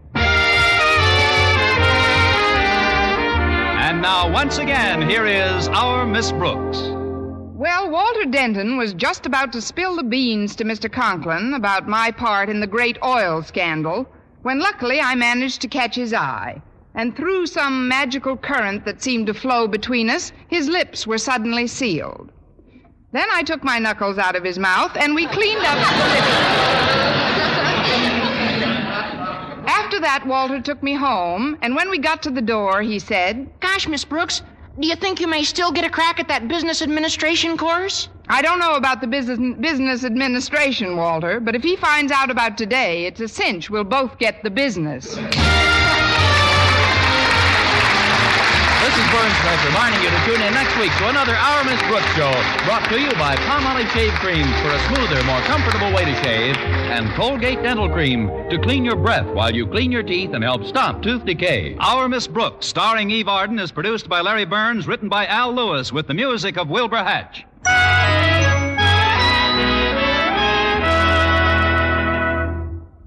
And 3.93 4.01
now, 4.01 4.27
once 4.27 4.58
again, 4.58 5.08
here 5.08 5.27
is 5.27 5.67
our 5.67 6.03
Miss 6.03 6.32
Brooks. 6.32 6.79
Well, 7.53 7.91
Walter 7.91 8.25
Denton 8.25 8.75
was 8.75 8.95
just 8.95 9.27
about 9.27 9.53
to 9.53 9.62
spill 9.62 9.95
the 9.95 10.03
beans 10.03 10.56
to 10.56 10.65
Mr. 10.65 10.91
Conklin 10.91 11.53
about 11.53 11.88
my 11.88 12.10
part 12.10 12.49
in 12.49 12.60
the 12.60 12.65
great 12.65 12.97
oil 13.06 13.43
scandal 13.43 14.08
when 14.41 14.58
luckily 14.58 14.99
I 14.99 15.13
managed 15.13 15.62
to 15.62 15.67
catch 15.67 15.95
his 15.95 16.12
eye. 16.12 16.60
And 16.95 17.15
through 17.15 17.45
some 17.45 17.88
magical 17.88 18.36
current 18.36 18.84
that 18.86 19.03
seemed 19.03 19.27
to 19.27 19.34
flow 19.36 19.67
between 19.67 20.10
us, 20.10 20.32
his 20.47 20.67
lips 20.67 21.06
were 21.06 21.19
suddenly 21.19 21.67
sealed. 21.67 22.32
Then 23.12 23.27
I 23.32 23.43
took 23.43 23.63
my 23.63 23.77
knuckles 23.77 24.17
out 24.17 24.36
of 24.36 24.43
his 24.43 24.58
mouth 24.58 24.97
and 24.97 25.13
we 25.13 25.27
cleaned 25.27 25.63
up 25.63 25.77
the 25.77 26.06
lips. 26.15 27.03
After 29.65 29.99
that, 30.02 30.26
Walter 30.28 30.62
took 30.62 30.84
me 30.84 30.93
home, 30.93 31.58
and 31.62 31.76
when 31.76 31.89
we 31.89 31.97
got 31.97 32.21
to 32.23 32.30
the 32.30 32.41
door, 32.41 32.82
he 32.82 32.99
said, 32.99 33.49
Gosh, 33.60 33.88
Miss 33.88 34.04
Brooks, 34.04 34.41
do 34.80 34.88
you 34.88 34.95
think 34.95 35.19
you 35.19 35.28
may 35.28 35.43
still 35.43 35.71
get 35.71 35.86
a 35.86 35.89
crack 35.89 36.19
at 36.19 36.28
that 36.28 36.47
business 36.47 36.82
administration 36.82 37.58
course? 37.58 38.10
I 38.28 38.41
don't 38.41 38.60
know 38.60 38.76
about 38.76 39.02
the 39.02 39.08
business, 39.08 39.39
business 39.60 40.04
administration, 40.04 40.97
Walter, 40.97 41.39
but 41.39 41.56
if 41.56 41.63
he 41.63 41.76
finds 41.76 42.12
out 42.12 42.30
about 42.32 42.58
today, 42.58 43.06
it's 43.06 43.21
a 43.21 43.28
cinch 43.28 43.69
we'll 43.69 43.84
both 43.84 44.17
get 44.17 44.43
the 44.43 44.49
business. 44.49 45.17
This 48.84 48.98
is 48.98 49.06
Verne 49.12 49.32
Smith 49.39 49.65
reminding 49.67 50.04
you 50.04 50.10
to 50.10 50.26
tune 50.26 50.41
in 50.41 50.54
next 50.54 50.78
week 50.78 50.91
to 50.98 51.08
another 51.08 51.34
Our 51.34 51.63
Miss 51.63 51.82
Brooks 51.84 52.13
show 52.15 52.34
brought 52.65 52.84
to 52.89 53.00
you 53.00 53.10
by 53.12 53.34
Palmolive 53.38 53.89
Shave 53.91 54.12
Creams 54.15 54.60
for 54.60 54.67
a 54.67 54.80
smoother, 54.88 55.24
more 55.24 55.39
comfortable 55.43 55.88
way 55.93 56.04
to 56.04 56.13
shave 56.22 56.58
and 56.58 57.10
Colgate 57.13 57.63
Dental 57.63 57.89
Cream 57.89 58.28
to 58.50 58.60
clean 58.60 58.84
your 58.84 58.98
breath 58.98 59.26
while 59.28 59.56
you 59.56 59.65
clean 59.65 59.89
your 59.89 60.04
teeth 60.04 60.34
and 60.34 60.43
help 60.43 60.65
stop 60.65 61.02
tooth 61.02 61.24
decay. 61.24 61.78
Our 61.80 62.10
Miss 62.10 62.28
Brooks, 62.28 62.65
starring 62.65 63.10
Eve 63.10 63.30
Arden, 63.30 63.58
is 63.58 63.72
produced 63.72 64.10
by 64.10 64.19
Larry 64.19 64.43
Berns, 64.43 64.86
written 64.86 65.08
by 65.08 65.28
Al 65.28 65.56
Lewis, 65.56 65.93
with 65.93 66.08
the 66.08 66.13
music 66.13 66.58
of 66.58 66.67
Wilbur 66.67 66.98
Hatch. 66.98 67.46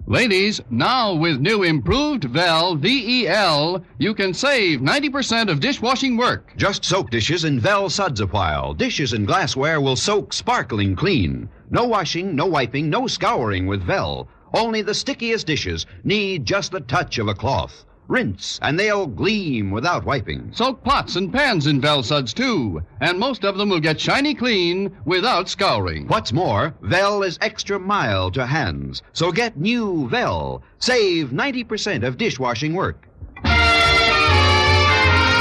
Ladies, 0.09 0.61
now 0.71 1.15
with 1.15 1.41
new 1.41 1.65
improved 1.65 2.23
Vel 2.23 2.77
VEL, 2.77 3.85
you 3.99 4.15
can 4.15 4.33
save 4.33 4.79
90% 4.79 5.51
of 5.51 5.59
dishwashing 5.59 6.17
work. 6.17 6.53
Just 6.57 6.85
soak 6.85 7.11
dishes 7.11 7.45
in 7.45 7.59
Vel 7.59 7.91
suds 7.91 8.21
a 8.21 8.27
while. 8.29 8.73
Dishes 8.73 9.15
and 9.15 9.27
glassware 9.27 9.81
will 9.81 9.97
soak 9.97 10.33
sparkling 10.33 10.95
clean. 10.95 11.49
No 11.71 11.87
washing, 11.87 12.37
no 12.37 12.47
wiping, 12.47 12.89
no 12.89 13.09
scouring 13.09 13.67
with 13.67 13.83
Vel. 13.83 14.29
Only 14.55 14.81
the 14.81 14.95
stickiest 14.95 15.45
dishes 15.45 15.87
need 16.05 16.45
just 16.45 16.71
the 16.71 16.83
touch 16.83 17.19
of 17.19 17.27
a 17.27 17.35
cloth. 17.35 17.85
Rinse, 18.09 18.59
and 18.63 18.79
they'll 18.79 19.07
gleam 19.07 19.71
without 19.71 20.05
wiping. 20.05 20.51
Soak 20.53 20.83
pots 20.85 21.17
and 21.17 21.33
pans 21.33 21.67
in 21.67 21.81
Vel 21.81 22.03
suds 22.03 22.33
too, 22.33 22.83
and 23.01 23.19
most 23.19 23.45
of 23.45 23.57
them 23.57 23.69
will 23.69 23.81
get 23.81 24.01
shiny 24.01 24.35
clean 24.35 24.97
without 25.05 25.49
scouring. 25.49 26.07
What's 26.07 26.33
more, 26.33 26.75
Vel 26.83 27.23
is 27.23 27.39
extra 27.41 27.79
mild 27.79 28.35
to 28.35 28.47
hands, 28.47 29.03
so 29.13 29.33
get 29.33 29.57
new 29.57 30.09
Vel. 30.09 30.63
Save 30.79 31.31
90% 31.31 32.07
of 32.07 32.17
dishwashing 32.17 32.75
work. 32.75 33.09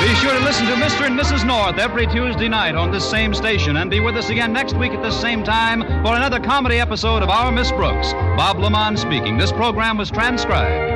Be 0.02 0.14
sure 0.16 0.34
to 0.34 0.40
listen 0.46 0.68
to 0.68 0.74
Mr. 0.74 1.08
and 1.08 1.20
Mrs. 1.20 1.46
North 1.48 1.80
every 1.80 2.06
Tuesday 2.06 2.48
night 2.48 2.76
on 2.76 2.92
this 2.92 3.10
same 3.10 3.34
station 3.34 3.78
and 3.78 3.90
be 3.90 4.00
with 4.00 4.16
us 4.16 4.30
again 4.30 4.54
next 4.54 4.76
week 4.76 4.92
at 4.92 5.02
this 5.02 5.20
same 5.20 5.44
time 5.44 5.82
for 5.82 6.16
another 6.16 6.40
comedy 6.40 6.78
episode 6.80 7.24
of 7.24 7.30
Our 7.30 7.52
Miss 7.52 7.72
Brooks. 7.72 8.14
Bob 8.38 8.58
LeMond 8.58 9.00
speaking. 9.00 9.38
This 9.38 9.52
program 9.52 9.98
was 9.98 10.12
transcribed. 10.12 10.95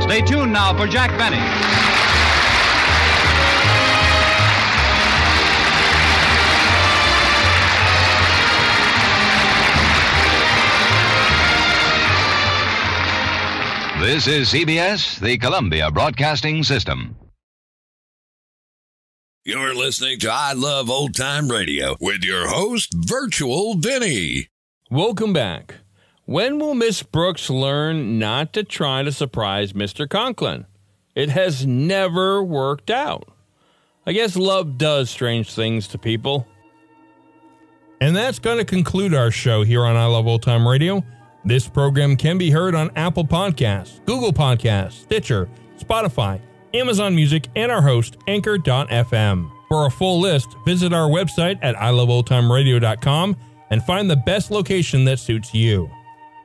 Stay 0.00 0.20
tuned 0.20 0.52
now 0.52 0.76
for 0.76 0.86
Jack 0.86 1.10
Benny. 1.18 1.40
This 14.06 14.26
is 14.28 14.52
CBS, 14.52 15.18
the 15.18 15.36
Columbia 15.38 15.90
Broadcasting 15.90 16.62
System. 16.62 17.16
You're 19.44 19.74
listening 19.74 20.18
to 20.20 20.30
I 20.30 20.52
Love 20.52 20.90
Old 20.90 21.14
Time 21.14 21.48
Radio 21.48 21.96
with 22.00 22.22
your 22.22 22.48
host, 22.48 22.92
Virtual 22.94 23.74
Vinny. 23.74 24.48
Welcome 24.90 25.32
back. 25.32 25.76
When 26.26 26.58
will 26.58 26.74
Miss 26.74 27.04
Brooks 27.04 27.48
learn 27.48 28.18
not 28.18 28.52
to 28.54 28.64
try 28.64 29.04
to 29.04 29.12
surprise 29.12 29.74
Mr. 29.74 30.08
Conklin? 30.08 30.66
It 31.14 31.30
has 31.30 31.64
never 31.64 32.42
worked 32.42 32.90
out. 32.90 33.28
I 34.04 34.12
guess 34.12 34.34
love 34.34 34.76
does 34.76 35.08
strange 35.08 35.52
things 35.54 35.86
to 35.88 35.98
people. 35.98 36.44
And 38.00 38.16
that's 38.16 38.40
going 38.40 38.58
to 38.58 38.64
conclude 38.64 39.14
our 39.14 39.30
show 39.30 39.62
here 39.62 39.84
on 39.84 39.94
I 39.94 40.06
Love 40.06 40.26
Old 40.26 40.42
Time 40.42 40.66
Radio. 40.66 41.04
This 41.44 41.68
program 41.68 42.16
can 42.16 42.38
be 42.38 42.50
heard 42.50 42.74
on 42.74 42.90
Apple 42.96 43.24
Podcasts, 43.24 44.04
Google 44.04 44.32
Podcasts, 44.32 45.04
Stitcher, 45.04 45.48
Spotify, 45.78 46.40
Amazon 46.74 47.14
Music, 47.14 47.46
and 47.54 47.70
our 47.70 47.82
host, 47.82 48.16
Anchor.fm. 48.26 49.48
For 49.68 49.86
a 49.86 49.90
full 49.92 50.18
list, 50.18 50.48
visit 50.64 50.92
our 50.92 51.08
website 51.08 51.60
at 51.62 51.76
iloveoldtimeradio.com 51.76 53.36
and 53.70 53.82
find 53.84 54.10
the 54.10 54.16
best 54.16 54.50
location 54.50 55.04
that 55.04 55.20
suits 55.20 55.54
you. 55.54 55.88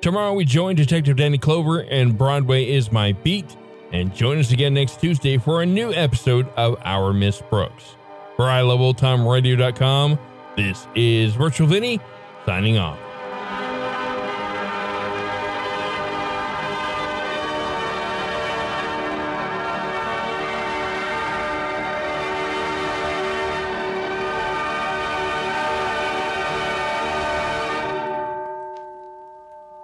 Tomorrow 0.00 0.32
we 0.32 0.46
join 0.46 0.76
Detective 0.76 1.16
Danny 1.18 1.36
Clover 1.36 1.80
and 1.80 2.16
Broadway 2.16 2.64
is 2.64 2.90
My 2.90 3.12
Beat, 3.12 3.54
and 3.92 4.14
join 4.14 4.38
us 4.38 4.50
again 4.50 4.72
next 4.72 4.98
Tuesday 4.98 5.36
for 5.36 5.60
a 5.60 5.66
new 5.66 5.92
episode 5.92 6.48
of 6.56 6.78
Our 6.84 7.12
Miss 7.12 7.42
Brooks. 7.50 7.96
For 8.36 8.46
iloveoldtimeradio.com, 8.46 10.18
this 10.56 10.86
is 10.94 11.34
Virtual 11.34 11.66
Vinny 11.66 12.00
signing 12.46 12.78
off. 12.78 12.98